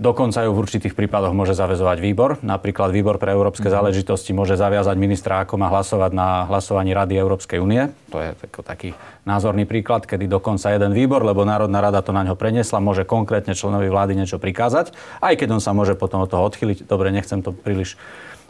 Dokonca 0.00 0.48
ju 0.48 0.56
v 0.56 0.64
určitých 0.64 0.96
prípadoch 0.96 1.36
môže 1.36 1.52
zavezovať 1.52 2.00
výbor. 2.00 2.40
Napríklad 2.40 2.88
výbor 2.88 3.20
pre 3.20 3.36
európske 3.36 3.68
mm. 3.68 3.74
záležitosti 3.76 4.32
môže 4.32 4.56
zaviazať 4.56 4.96
ministra, 4.96 5.44
ako 5.44 5.60
má 5.60 5.68
hlasovať 5.68 6.16
na 6.16 6.48
hlasovaní 6.48 6.96
Rady 6.96 7.20
Európskej 7.20 7.60
únie. 7.60 7.92
To 8.08 8.16
je 8.16 8.32
taký 8.64 8.96
názorný 9.28 9.68
príklad, 9.68 10.08
kedy 10.08 10.24
dokonca 10.24 10.72
jeden 10.72 10.96
výbor, 10.96 11.20
lebo 11.20 11.44
Národná 11.44 11.84
rada 11.84 12.00
to 12.00 12.16
na 12.16 12.24
ňo 12.24 12.32
preniesla, 12.32 12.80
môže 12.80 13.04
konkrétne 13.04 13.52
členovi 13.52 13.92
vlády 13.92 14.16
niečo 14.16 14.40
prikázať, 14.40 14.96
aj 15.20 15.36
keď 15.36 15.60
on 15.60 15.60
sa 15.60 15.76
môže 15.76 15.92
potom 15.92 16.24
od 16.24 16.32
toho 16.32 16.48
odchyliť. 16.48 16.88
Dobre, 16.88 17.12
nechcem 17.12 17.44
to 17.44 17.52
príliš 17.52 18.00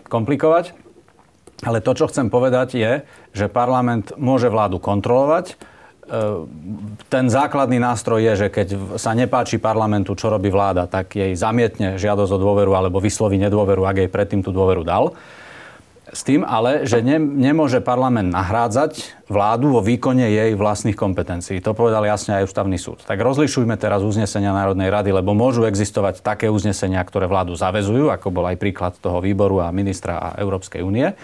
komplikovať. 0.07 0.71
Ale 1.67 1.83
to, 1.83 1.99
čo 1.99 2.07
chcem 2.07 2.31
povedať, 2.31 2.79
je, 2.79 2.93
že 3.35 3.51
parlament 3.51 4.15
môže 4.15 4.47
vládu 4.47 4.79
kontrolovať, 4.79 5.59
ten 7.07 7.25
základný 7.31 7.79
nástroj 7.79 8.19
je, 8.19 8.33
že 8.47 8.49
keď 8.51 8.99
sa 8.99 9.15
nepáči 9.15 9.63
parlamentu, 9.63 10.19
čo 10.19 10.33
robí 10.33 10.51
vláda, 10.51 10.91
tak 10.91 11.15
jej 11.15 11.33
zamietne 11.39 12.01
žiadosť 12.01 12.33
o 12.35 12.39
dôveru 12.39 12.75
alebo 12.75 12.99
vysloví 12.99 13.39
nedôveru, 13.39 13.87
ak 13.87 13.97
jej 14.07 14.11
predtým 14.11 14.43
tú 14.43 14.51
dôveru 14.51 14.83
dal. 14.83 15.15
S 16.11 16.27
tým 16.27 16.43
ale, 16.43 16.91
že 16.91 17.07
ne, 17.07 17.23
nemôže 17.23 17.79
parlament 17.79 18.35
nahrádzať 18.35 19.23
vládu 19.31 19.79
vo 19.79 19.79
výkone 19.79 20.27
jej 20.27 20.59
vlastných 20.59 20.99
kompetencií. 20.99 21.63
To 21.63 21.71
povedal 21.71 22.03
jasne 22.03 22.43
aj 22.43 22.51
ústavný 22.51 22.75
súd. 22.83 23.07
Tak 23.07 23.23
rozlišujme 23.23 23.79
teraz 23.79 24.03
uznesenia 24.03 24.51
Národnej 24.51 24.91
rady, 24.91 25.15
lebo 25.15 25.39
môžu 25.39 25.71
existovať 25.71 26.27
také 26.27 26.51
uznesenia, 26.51 26.99
ktoré 27.07 27.31
vládu 27.31 27.55
zavezujú, 27.55 28.11
ako 28.11 28.35
bol 28.35 28.51
aj 28.51 28.59
príklad 28.59 28.99
toho 28.99 29.23
výboru 29.23 29.63
a 29.63 29.71
ministra 29.71 30.19
a 30.19 30.29
Európskej 30.43 30.83
únie 30.83 31.15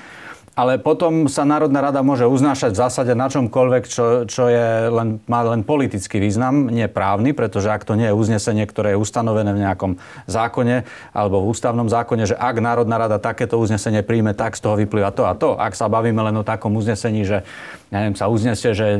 ale 0.56 0.80
potom 0.80 1.28
sa 1.28 1.44
Národná 1.44 1.84
rada 1.84 2.00
môže 2.00 2.24
uznášať 2.24 2.72
v 2.72 2.80
zásade 2.80 3.12
na 3.12 3.28
čomkoľvek, 3.28 3.84
čo, 3.84 4.24
čo 4.24 4.48
je 4.48 4.88
len, 4.88 5.20
má 5.28 5.44
len 5.44 5.60
politický 5.60 6.16
význam, 6.16 6.72
nie 6.72 6.88
právny, 6.88 7.36
pretože 7.36 7.68
ak 7.68 7.84
to 7.84 7.92
nie 7.92 8.08
je 8.08 8.16
uznesenie, 8.16 8.64
ktoré 8.64 8.96
je 8.96 9.02
ustanovené 9.04 9.52
v 9.52 9.62
nejakom 9.68 9.92
zákone 10.24 10.88
alebo 11.12 11.44
v 11.44 11.52
ústavnom 11.52 11.92
zákone, 11.92 12.32
že 12.32 12.40
ak 12.40 12.56
Národná 12.64 12.96
rada 12.96 13.20
takéto 13.20 13.60
uznesenie 13.60 14.00
príjme, 14.00 14.32
tak 14.32 14.56
z 14.56 14.64
toho 14.64 14.80
vyplýva 14.80 15.12
to 15.12 15.28
a 15.28 15.36
to. 15.36 15.60
Ak 15.60 15.76
sa 15.76 15.92
bavíme 15.92 16.24
len 16.24 16.40
o 16.40 16.48
takom 16.48 16.72
uznesení, 16.72 17.28
že 17.28 17.44
ja 17.92 18.00
neviem, 18.00 18.16
sa 18.16 18.32
uznesie, 18.32 18.72
že 18.72 18.96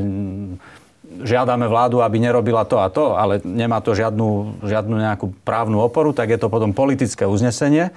žiadame 1.25 1.73
vládu, 1.73 2.05
aby 2.05 2.21
nerobila 2.21 2.69
to 2.69 2.85
a 2.85 2.93
to, 2.93 3.17
ale 3.17 3.41
nemá 3.41 3.81
to 3.81 3.97
žiadnu, 3.97 4.61
žiadnu 4.61 4.93
nejakú 5.01 5.33
právnu 5.41 5.81
oporu, 5.81 6.13
tak 6.13 6.37
je 6.37 6.37
to 6.37 6.53
potom 6.53 6.77
politické 6.77 7.25
uznesenie 7.25 7.97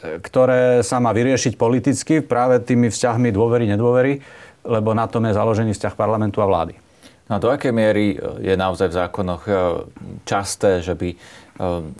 ktoré 0.00 0.80
sa 0.80 0.96
má 0.98 1.12
vyriešiť 1.12 1.60
politicky 1.60 2.24
práve 2.24 2.60
tými 2.64 2.88
vzťahmi 2.88 3.28
dôvery, 3.30 3.68
nedôvery, 3.68 4.20
lebo 4.64 4.96
na 4.96 5.08
tom 5.08 5.24
je 5.28 5.36
založený 5.36 5.72
vzťah 5.76 5.94
parlamentu 5.96 6.40
a 6.40 6.48
vlády. 6.48 6.74
No 7.30 7.38
a 7.38 7.42
do 7.42 7.46
akej 7.46 7.70
miery 7.70 8.18
je 8.42 8.54
naozaj 8.58 8.90
v 8.90 8.98
zákonoch 9.06 9.42
e, 9.46 9.52
časté, 10.26 10.82
že 10.82 10.98
by 10.98 11.14
e, 11.14 11.16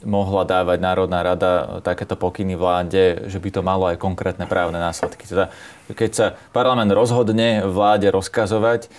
mohla 0.03 0.43
dávať 0.43 0.83
Národná 0.83 1.23
rada 1.23 1.79
takéto 1.87 2.19
pokyny 2.19 2.59
vláde, 2.59 3.31
že 3.31 3.39
by 3.39 3.49
to 3.55 3.63
malo 3.63 3.87
aj 3.87 4.03
konkrétne 4.03 4.51
právne 4.51 4.83
následky. 4.83 5.31
Teda 5.31 5.55
keď 5.95 6.11
sa 6.11 6.27
parlament 6.51 6.91
rozhodne 6.91 7.63
vláde 7.63 8.11
rozkazovať, 8.11 8.91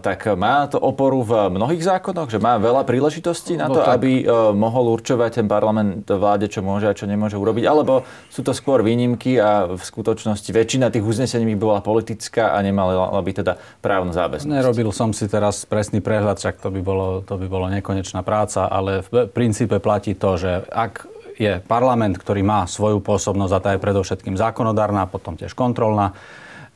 tak 0.00 0.24
má 0.32 0.64
to 0.64 0.80
oporu 0.80 1.20
v 1.20 1.52
mnohých 1.52 1.84
zákonoch, 1.84 2.32
že 2.32 2.40
má 2.40 2.56
veľa 2.56 2.88
príležitostí 2.88 3.60
na 3.60 3.68
no 3.68 3.76
to, 3.76 3.80
no, 3.84 3.92
aby 3.92 4.24
e, 4.24 4.54
mohol 4.56 4.96
určovať 4.96 5.44
ten 5.44 5.46
parlament 5.46 6.08
vláde, 6.08 6.48
čo 6.48 6.64
môže 6.64 6.88
a 6.88 6.96
čo 6.96 7.04
nemôže 7.04 7.36
urobiť, 7.36 7.68
alebo 7.68 8.08
sú 8.32 8.40
to 8.40 8.56
skôr 8.56 8.80
výnimky 8.80 9.36
a 9.36 9.68
v 9.68 9.82
skutočnosti 9.82 10.48
väčšina 10.48 10.88
tých 10.88 11.04
uznesení 11.04 11.44
by 11.52 11.56
bola 11.60 11.80
politická 11.84 12.56
a 12.56 12.58
nemala 12.64 13.12
by 13.20 13.32
teda 13.44 13.60
právnu 13.84 14.16
záväznosť. 14.16 14.48
Nerobil 14.48 14.88
som 14.88 15.12
si 15.12 15.28
teraz 15.28 15.68
presný 15.68 16.00
prehľad, 16.00 16.40
však 16.40 16.64
to 16.64 16.72
by 16.72 16.80
bolo, 16.80 17.20
to 17.20 17.36
by 17.36 17.44
bolo 17.44 17.68
nekonečná 17.68 18.24
práca, 18.24 18.72
ale 18.72 19.04
v 19.04 19.28
princípe 19.28 19.76
platí 19.84 20.16
to, 20.16 20.40
že 20.40 20.64
ak 20.72 21.04
je 21.38 21.62
parlament, 21.68 22.18
ktorý 22.18 22.42
má 22.42 22.66
svoju 22.66 22.98
pôsobnosť 22.98 23.52
a 23.54 23.62
tá 23.62 23.70
je 23.76 23.84
predovšetkým 23.84 24.34
zákonodárna, 24.34 25.06
potom 25.06 25.38
tiež 25.38 25.54
kontrolná 25.54 26.18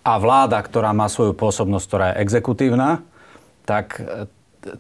a 0.02 0.12
vláda, 0.18 0.58
ktorá 0.58 0.90
má 0.90 1.06
svoju 1.06 1.32
pôsobnosť, 1.34 1.86
ktorá 1.86 2.06
je 2.12 2.20
exekutívna, 2.26 3.06
tak 3.62 4.02
e, 4.02 4.26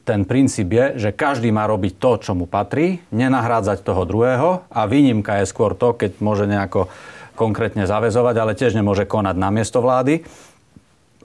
ten 0.02 0.26
princíp 0.26 0.74
je, 0.74 0.86
že 1.08 1.10
každý 1.14 1.50
má 1.54 1.66
robiť 1.66 1.98
to, 1.98 2.10
čo 2.18 2.32
mu 2.34 2.46
patrí, 2.46 3.02
nenahrádzať 3.14 3.82
toho 3.82 4.02
druhého 4.06 4.66
a 4.70 4.80
výnimka 4.86 5.42
je 5.42 5.50
skôr 5.50 5.74
to, 5.74 5.94
keď 5.94 6.18
môže 6.22 6.46
nejako 6.46 6.90
konkrétne 7.34 7.88
zavezovať, 7.88 8.34
ale 8.38 8.58
tiež 8.58 8.76
nemôže 8.76 9.08
konať 9.08 9.36
na 9.38 9.48
miesto 9.50 9.80
vlády. 9.82 10.22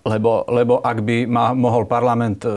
Lebo, 0.08 0.48
lebo 0.48 0.80
ak 0.80 1.04
by 1.04 1.28
ma, 1.28 1.52
mohol 1.52 1.84
parlament 1.84 2.48
e, 2.48 2.50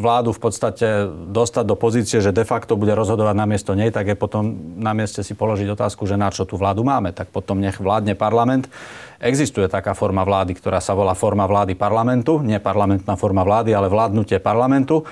vládu 0.00 0.32
v 0.32 0.40
podstate 0.40 0.88
dostať 1.28 1.64
do 1.68 1.76
pozície, 1.76 2.24
že 2.24 2.32
de 2.32 2.48
facto 2.48 2.80
bude 2.80 2.96
rozhodovať 2.96 3.36
na 3.36 3.44
miesto 3.44 3.76
nej, 3.76 3.92
tak 3.92 4.08
je 4.08 4.16
potom 4.16 4.56
na 4.80 4.96
mieste 4.96 5.20
si 5.20 5.36
položiť 5.36 5.68
otázku, 5.76 6.08
že 6.08 6.16
na 6.16 6.32
čo 6.32 6.48
tú 6.48 6.56
vládu 6.56 6.80
máme. 6.80 7.12
Tak 7.12 7.28
potom 7.28 7.60
nech 7.60 7.76
vládne 7.76 8.16
parlament. 8.16 8.72
Existuje 9.20 9.68
taká 9.68 9.92
forma 9.92 10.24
vlády, 10.24 10.56
ktorá 10.56 10.80
sa 10.80 10.96
volá 10.96 11.12
forma 11.12 11.44
vlády 11.44 11.76
parlamentu, 11.76 12.40
nie 12.40 12.56
parlamentná 12.56 13.20
forma 13.20 13.44
vlády, 13.44 13.76
ale 13.76 13.92
vládnutie 13.92 14.40
parlamentu 14.40 15.04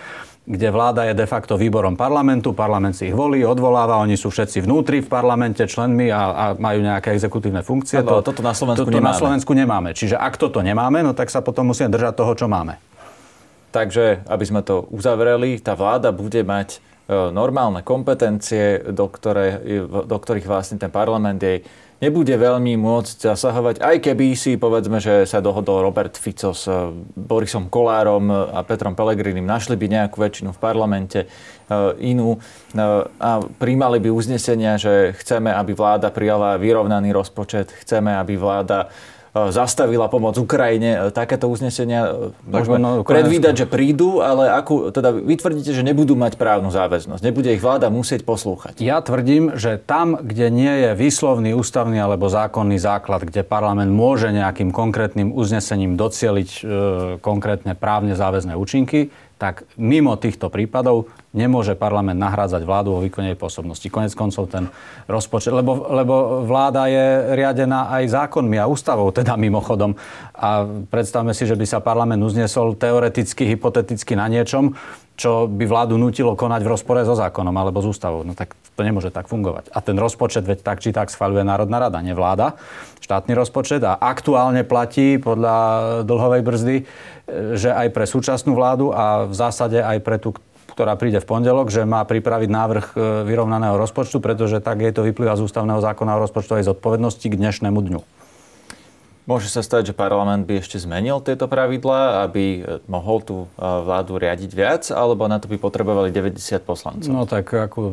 kde 0.49 0.69
vláda 0.73 1.05
je 1.05 1.13
de 1.13 1.29
facto 1.29 1.61
výborom 1.61 1.93
parlamentu, 1.93 2.57
parlament 2.57 2.97
si 2.97 3.13
ich 3.13 3.17
volí, 3.17 3.45
odvoláva, 3.45 4.01
oni 4.01 4.17
sú 4.17 4.33
všetci 4.33 4.65
vnútri 4.65 5.05
v 5.05 5.09
parlamente 5.13 5.61
členmi 5.69 6.09
a, 6.09 6.23
a 6.33 6.45
majú 6.57 6.81
nejaké 6.81 7.13
exekutívne 7.13 7.61
funkcie. 7.61 8.01
Ale 8.01 8.25
to, 8.25 8.33
toto 8.33 8.41
na 8.41 8.57
Slovensku 8.57 8.89
toto 8.89 8.97
nemáme. 8.97 9.13
na 9.13 9.21
Slovensku 9.21 9.53
nemáme. 9.53 9.91
Čiže 9.93 10.17
ak 10.17 10.41
toto 10.41 10.65
nemáme, 10.65 11.05
no 11.05 11.13
tak 11.13 11.29
sa 11.29 11.45
potom 11.45 11.69
musíme 11.69 11.93
držať 11.93 12.17
toho, 12.17 12.33
čo 12.33 12.49
máme. 12.49 12.81
Takže, 13.69 14.25
aby 14.25 14.45
sme 14.49 14.65
to 14.65 14.89
uzavreli, 14.89 15.61
tá 15.61 15.77
vláda 15.77 16.17
bude 16.17 16.41
mať 16.41 16.81
e, 16.81 17.29
normálne 17.29 17.85
kompetencie, 17.85 18.81
do, 18.89 19.05
ktoré, 19.13 19.61
do 19.85 20.17
ktorých 20.17 20.49
vlastne 20.49 20.81
ten 20.81 20.89
parlament 20.89 21.45
jej 21.45 21.61
nebude 21.99 22.31
veľmi 22.31 22.79
môcť 22.79 23.35
zasahovať, 23.35 23.83
aj 23.83 23.97
keby 24.03 24.39
si 24.39 24.55
povedzme, 24.55 25.03
že 25.03 25.27
sa 25.27 25.43
dohodol 25.43 25.83
Robert 25.83 26.15
Fico 26.15 26.55
s 26.55 26.71
eh, 26.71 26.95
Borisom 27.15 27.67
Kolárom 27.67 28.31
a 28.31 28.63
Petrom 28.63 28.95
Pelegrinim, 28.95 29.47
našli 29.47 29.75
by 29.75 29.87
nejakú 29.91 30.23
väčšinu 30.23 30.55
v 30.55 30.63
parlamente 30.63 31.27
eh, 31.27 31.75
inú 31.99 32.39
eh, 32.39 33.03
a 33.19 33.31
príjmali 33.43 33.99
by 33.99 34.11
uznesenia, 34.15 34.79
že 34.79 35.15
chceme, 35.19 35.51
aby 35.51 35.75
vláda 35.75 36.15
prijala 36.15 36.55
vyrovnaný 36.57 37.11
rozpočet, 37.11 37.75
chceme, 37.83 38.15
aby 38.15 38.39
vláda 38.39 38.91
zastavila 39.55 40.11
pomoc 40.11 40.35
Ukrajine. 40.37 41.09
E, 41.09 41.15
takéto 41.15 41.47
uznesenia 41.47 42.33
e, 42.35 42.51
môžeme 42.51 42.79
no, 42.83 42.91
predvídať, 43.07 43.65
že 43.65 43.67
prídu, 43.71 44.21
ale 44.21 44.51
akú, 44.51 44.91
teda 44.91 45.15
vy 45.15 45.35
tvrdíte, 45.39 45.71
že 45.71 45.87
nebudú 45.87 46.19
mať 46.19 46.35
právnu 46.35 46.75
záväznosť. 46.75 47.23
Nebude 47.23 47.55
ich 47.55 47.63
vláda 47.63 47.89
musieť 47.89 48.27
poslúchať. 48.27 48.83
Ja 48.83 48.99
tvrdím, 48.99 49.55
že 49.55 49.79
tam, 49.79 50.19
kde 50.19 50.51
nie 50.51 50.75
je 50.89 50.91
výslovný 50.99 51.55
ústavný 51.55 52.03
alebo 52.03 52.27
zákonný 52.27 52.77
základ, 52.83 53.23
kde 53.25 53.47
parlament 53.47 53.95
môže 53.95 54.35
nejakým 54.35 54.75
konkrétnym 54.75 55.31
uznesením 55.31 55.95
docieliť 55.95 56.51
e, 56.51 56.61
konkrétne 57.23 57.79
právne 57.79 58.19
záväzné 58.19 58.59
účinky, 58.59 59.15
tak 59.39 59.63
mimo 59.79 60.19
týchto 60.19 60.51
prípadov 60.51 61.07
nemôže 61.31 61.79
parlament 61.79 62.19
nahrádzať 62.19 62.67
vládu 62.67 62.99
vo 62.99 63.01
výkone 63.07 63.39
pôsobnosti. 63.39 63.87
Konec 63.87 64.11
koncov 64.19 64.51
ten 64.51 64.67
rozpočet, 65.07 65.55
lebo, 65.55 65.87
lebo 65.95 66.43
vláda 66.43 66.91
je 66.91 67.39
riadená 67.39 67.87
aj 67.95 68.19
zákonmi 68.19 68.59
a 68.59 68.67
ústavou, 68.67 69.15
teda 69.15 69.39
mimochodom. 69.39 69.95
A 70.35 70.67
predstavme 70.91 71.31
si, 71.39 71.47
že 71.47 71.55
by 71.55 71.67
sa 71.71 71.79
parlament 71.79 72.19
uznesol 72.19 72.75
teoreticky, 72.75 73.47
hypoteticky 73.47 74.19
na 74.19 74.27
niečom, 74.27 74.75
čo 75.19 75.51
by 75.51 75.67
vládu 75.67 75.99
nutilo 75.99 76.39
konať 76.39 76.63
v 76.63 76.73
rozpore 76.75 77.03
so 77.03 77.15
zákonom 77.15 77.55
alebo 77.55 77.83
s 77.83 77.91
ústavou. 77.91 78.23
No 78.23 78.39
tak 78.39 78.55
to 78.79 78.87
nemôže 78.87 79.11
tak 79.11 79.27
fungovať. 79.27 79.71
A 79.75 79.83
ten 79.83 79.99
rozpočet 79.99 80.47
veď 80.47 80.63
tak 80.63 80.79
či 80.79 80.95
tak 80.95 81.11
schvaľuje 81.11 81.43
Národná 81.43 81.83
rada, 81.83 81.99
nie 81.99 82.15
vláda, 82.15 82.55
štátny 83.03 83.35
rozpočet 83.35 83.83
a 83.83 83.99
aktuálne 83.99 84.63
platí 84.63 85.19
podľa 85.19 85.57
dlhovej 86.07 86.43
brzdy 86.47 86.77
že 87.55 87.71
aj 87.71 87.89
pre 87.93 88.05
súčasnú 88.09 88.57
vládu 88.57 88.91
a 88.91 89.29
v 89.29 89.35
zásade 89.37 89.79
aj 89.79 89.99
pre 90.01 90.17
tú, 90.17 90.33
ktorá 90.73 90.97
príde 90.97 91.21
v 91.21 91.29
pondelok, 91.29 91.69
že 91.69 91.85
má 91.85 92.01
pripraviť 92.09 92.49
návrh 92.49 92.87
e, 92.93 92.97
vyrovnaného 93.29 93.77
rozpočtu, 93.77 94.19
pretože 94.19 94.65
tak 94.65 94.81
jej 94.81 94.93
to 94.97 95.05
vyplýva 95.05 95.37
z 95.37 95.45
ústavného 95.45 95.85
zákona 95.85 96.17
o 96.17 96.23
rozpočtovej 96.25 96.65
zodpovednosti 96.65 97.27
k 97.29 97.39
dnešnému 97.39 97.79
dňu. 97.79 98.01
Môže 99.29 99.53
sa 99.53 99.61
stať, 99.61 99.93
že 99.93 99.95
parlament 99.95 100.49
by 100.49 100.65
ešte 100.65 100.81
zmenil 100.81 101.21
tieto 101.21 101.45
pravidlá, 101.45 102.25
aby 102.25 102.65
e, 102.65 102.81
mohol 102.89 103.21
tú 103.21 103.45
e, 103.45 103.61
vládu 103.61 104.17
riadiť 104.17 104.51
viac, 104.57 104.89
alebo 104.89 105.29
na 105.29 105.37
to 105.37 105.53
by 105.53 105.61
potrebovali 105.61 106.09
90 106.09 106.41
poslancov? 106.65 107.13
No 107.13 107.29
tak 107.29 107.53
ako 107.53 107.93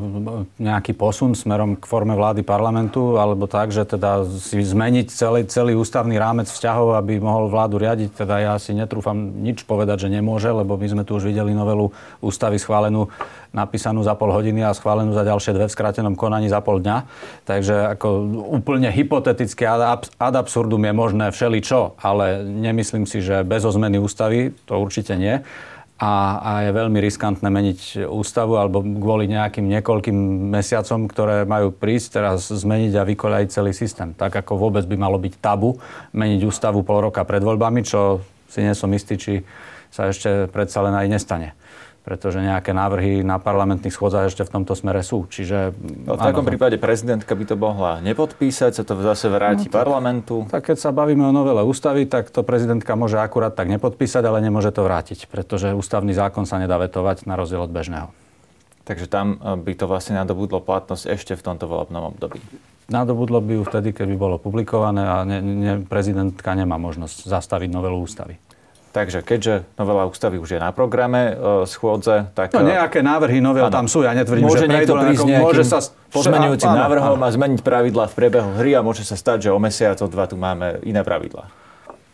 nejaký 0.56 0.96
posun 0.96 1.36
smerom 1.36 1.76
k 1.76 1.84
forme 1.84 2.16
vlády 2.16 2.40
parlamentu, 2.40 3.20
alebo 3.20 3.52
tak, 3.52 3.76
že 3.76 3.84
teda 3.84 4.24
si 4.24 4.64
zmeniť 4.64 5.12
celý, 5.12 5.44
celý 5.44 5.76
ústavný 5.76 6.16
rámec 6.16 6.48
vzťahov, 6.48 6.96
aby 7.04 7.20
mohol 7.20 7.52
vládu 7.52 7.84
riadiť. 7.84 8.16
Teda 8.16 8.40
ja 8.40 8.56
si 8.56 8.72
netrúfam 8.72 9.20
nič 9.20 9.68
povedať, 9.68 10.08
že 10.08 10.16
nemôže, 10.16 10.48
lebo 10.48 10.80
my 10.80 10.88
sme 10.88 11.04
tu 11.04 11.20
už 11.20 11.28
videli 11.28 11.52
novelu 11.52 11.92
ústavy 12.24 12.56
schválenú 12.56 13.12
napísanú 13.56 14.04
za 14.04 14.14
pol 14.20 14.36
hodiny 14.36 14.68
a 14.68 14.76
schválenú 14.76 15.16
za 15.16 15.24
ďalšie 15.24 15.56
dve 15.56 15.72
v 15.72 15.76
skrátenom 15.76 16.20
konaní 16.20 16.52
za 16.52 16.60
pol 16.60 16.84
dňa. 16.84 17.08
Takže 17.48 17.96
ako 17.96 18.08
úplne 18.52 18.92
hypoteticky 18.92 19.64
ad 19.64 20.36
absurdum 20.36 20.84
je 20.84 20.94
možné 20.94 21.26
všeličo, 21.32 21.96
ale 22.04 22.44
nemyslím 22.44 23.08
si, 23.08 23.24
že 23.24 23.48
bez 23.48 23.64
zmeny 23.64 23.98
ústavy 23.98 24.52
to 24.68 24.76
určite 24.76 25.16
nie. 25.16 25.40
A, 25.96 26.44
a 26.44 26.52
je 26.68 26.76
veľmi 26.76 27.00
riskantné 27.00 27.48
meniť 27.48 28.04
ústavu 28.12 28.60
alebo 28.60 28.84
kvôli 28.84 29.32
nejakým 29.32 29.64
niekoľkým 29.64 30.52
mesiacom, 30.52 31.08
ktoré 31.08 31.48
majú 31.48 31.72
prísť 31.72 32.20
teraz 32.20 32.52
zmeniť 32.52 33.00
a 33.00 33.08
vykoľajiť 33.08 33.48
celý 33.48 33.72
systém. 33.72 34.12
Tak 34.12 34.44
ako 34.44 34.60
vôbec 34.60 34.84
by 34.84 35.00
malo 35.00 35.16
byť 35.16 35.40
tabu 35.40 35.80
meniť 36.12 36.44
ústavu 36.44 36.84
pol 36.84 37.00
roka 37.00 37.24
pred 37.24 37.40
voľbami, 37.40 37.88
čo 37.88 38.20
si 38.52 38.60
nie 38.60 38.76
som 38.76 38.92
istý, 38.92 39.16
či 39.16 39.34
sa 39.88 40.12
ešte 40.12 40.52
predsa 40.52 40.84
len 40.84 41.00
aj 41.00 41.08
nestane 41.08 41.56
pretože 42.06 42.38
nejaké 42.38 42.70
návrhy 42.70 43.26
na 43.26 43.42
parlamentných 43.42 43.90
schôdzach 43.90 44.30
ešte 44.30 44.46
v 44.46 44.62
tomto 44.62 44.78
smere 44.78 45.02
sú. 45.02 45.26
Čiže, 45.26 45.74
no, 46.06 46.14
v 46.14 46.22
takom 46.22 46.46
áno, 46.46 46.50
prípade 46.54 46.78
prezidentka 46.78 47.34
by 47.34 47.46
to 47.50 47.58
mohla 47.58 47.98
nepodpísať, 48.06 48.78
sa 48.78 48.84
to 48.86 48.94
zase 49.02 49.26
vráti 49.26 49.66
no, 49.66 49.74
tak, 49.74 49.82
parlamentu. 49.82 50.36
Tak 50.46 50.70
keď 50.70 50.78
sa 50.78 50.94
bavíme 50.94 51.26
o 51.26 51.34
novele 51.34 51.66
ústavy, 51.66 52.06
tak 52.06 52.30
to 52.30 52.46
prezidentka 52.46 52.94
môže 52.94 53.18
akurát 53.18 53.58
tak 53.58 53.74
nepodpísať, 53.74 54.22
ale 54.22 54.38
nemôže 54.46 54.70
to 54.70 54.86
vrátiť, 54.86 55.26
pretože 55.26 55.74
ústavný 55.74 56.14
zákon 56.14 56.46
sa 56.46 56.62
nedá 56.62 56.78
vetovať 56.78 57.26
na 57.26 57.34
rozdiel 57.34 57.66
od 57.66 57.74
bežného. 57.74 58.14
Takže 58.86 59.10
tam 59.10 59.42
eh, 59.42 59.58
by 59.58 59.74
to 59.74 59.90
vlastne 59.90 60.14
nadobudlo 60.14 60.62
platnosť 60.62 61.10
ešte 61.10 61.34
v 61.34 61.42
tomto 61.42 61.66
volebnom 61.66 62.14
období. 62.14 62.38
Nadobudlo 62.86 63.42
by 63.42 63.58
ju 63.58 63.64
vtedy, 63.66 63.98
keď 63.98 64.14
by 64.14 64.18
bolo 64.22 64.36
publikované 64.38 65.10
a 65.10 65.26
ne, 65.26 65.42
ne, 65.42 65.74
prezidentka 65.82 66.54
nemá 66.54 66.78
možnosť 66.78 67.26
zastaviť 67.26 67.74
novelu 67.74 67.98
ústavy. 67.98 68.38
Takže 68.96 69.28
keďže 69.28 69.68
novela 69.76 70.08
ústavy 70.08 70.40
už 70.40 70.56
je 70.56 70.60
na 70.64 70.72
programe 70.72 71.36
e, 71.36 71.68
schôdze, 71.68 72.32
tak... 72.32 72.56
No 72.56 72.64
e, 72.64 72.80
nejaké 72.80 73.04
návrhy 73.04 73.44
novel 73.44 73.68
tam 73.68 73.92
sú, 73.92 74.08
ja 74.08 74.16
netvrdím, 74.16 74.48
môže 74.48 74.64
že 74.64 74.72
niekto 74.72 74.96
prísť 74.96 75.28
ako, 75.28 75.44
môže 75.44 75.64
sa 75.68 75.84
pozmenujúcim 76.16 76.72
návrhom 76.72 77.20
a 77.20 77.28
zmeniť 77.28 77.60
pravidla 77.60 78.08
v 78.08 78.14
priebehu 78.16 78.56
hry 78.56 78.72
a 78.72 78.80
môže 78.80 79.04
sa 79.04 79.20
stať, 79.20 79.46
že 79.46 79.50
o 79.52 79.60
mesiac, 79.60 80.00
o 80.00 80.08
dva 80.08 80.32
tu 80.32 80.40
máme 80.40 80.80
iné 80.88 81.04
pravidla. 81.04 81.52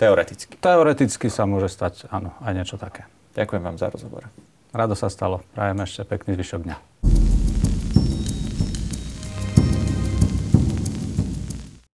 Teoreticky. 0.01 0.57
Teoreticky 0.57 1.29
sa 1.29 1.45
môže 1.45 1.69
stať, 1.69 2.09
áno, 2.09 2.33
aj 2.41 2.53
niečo 2.57 2.81
také. 2.81 3.05
Ďakujem 3.37 3.61
vám 3.61 3.77
za 3.77 3.93
rozhovor. 3.93 4.25
Rado 4.73 4.97
sa 4.97 5.13
stalo. 5.13 5.45
Prajem 5.53 5.85
ešte 5.85 6.01
pekný 6.01 6.33
zvyšok 6.33 6.61
dňa. 6.65 7.20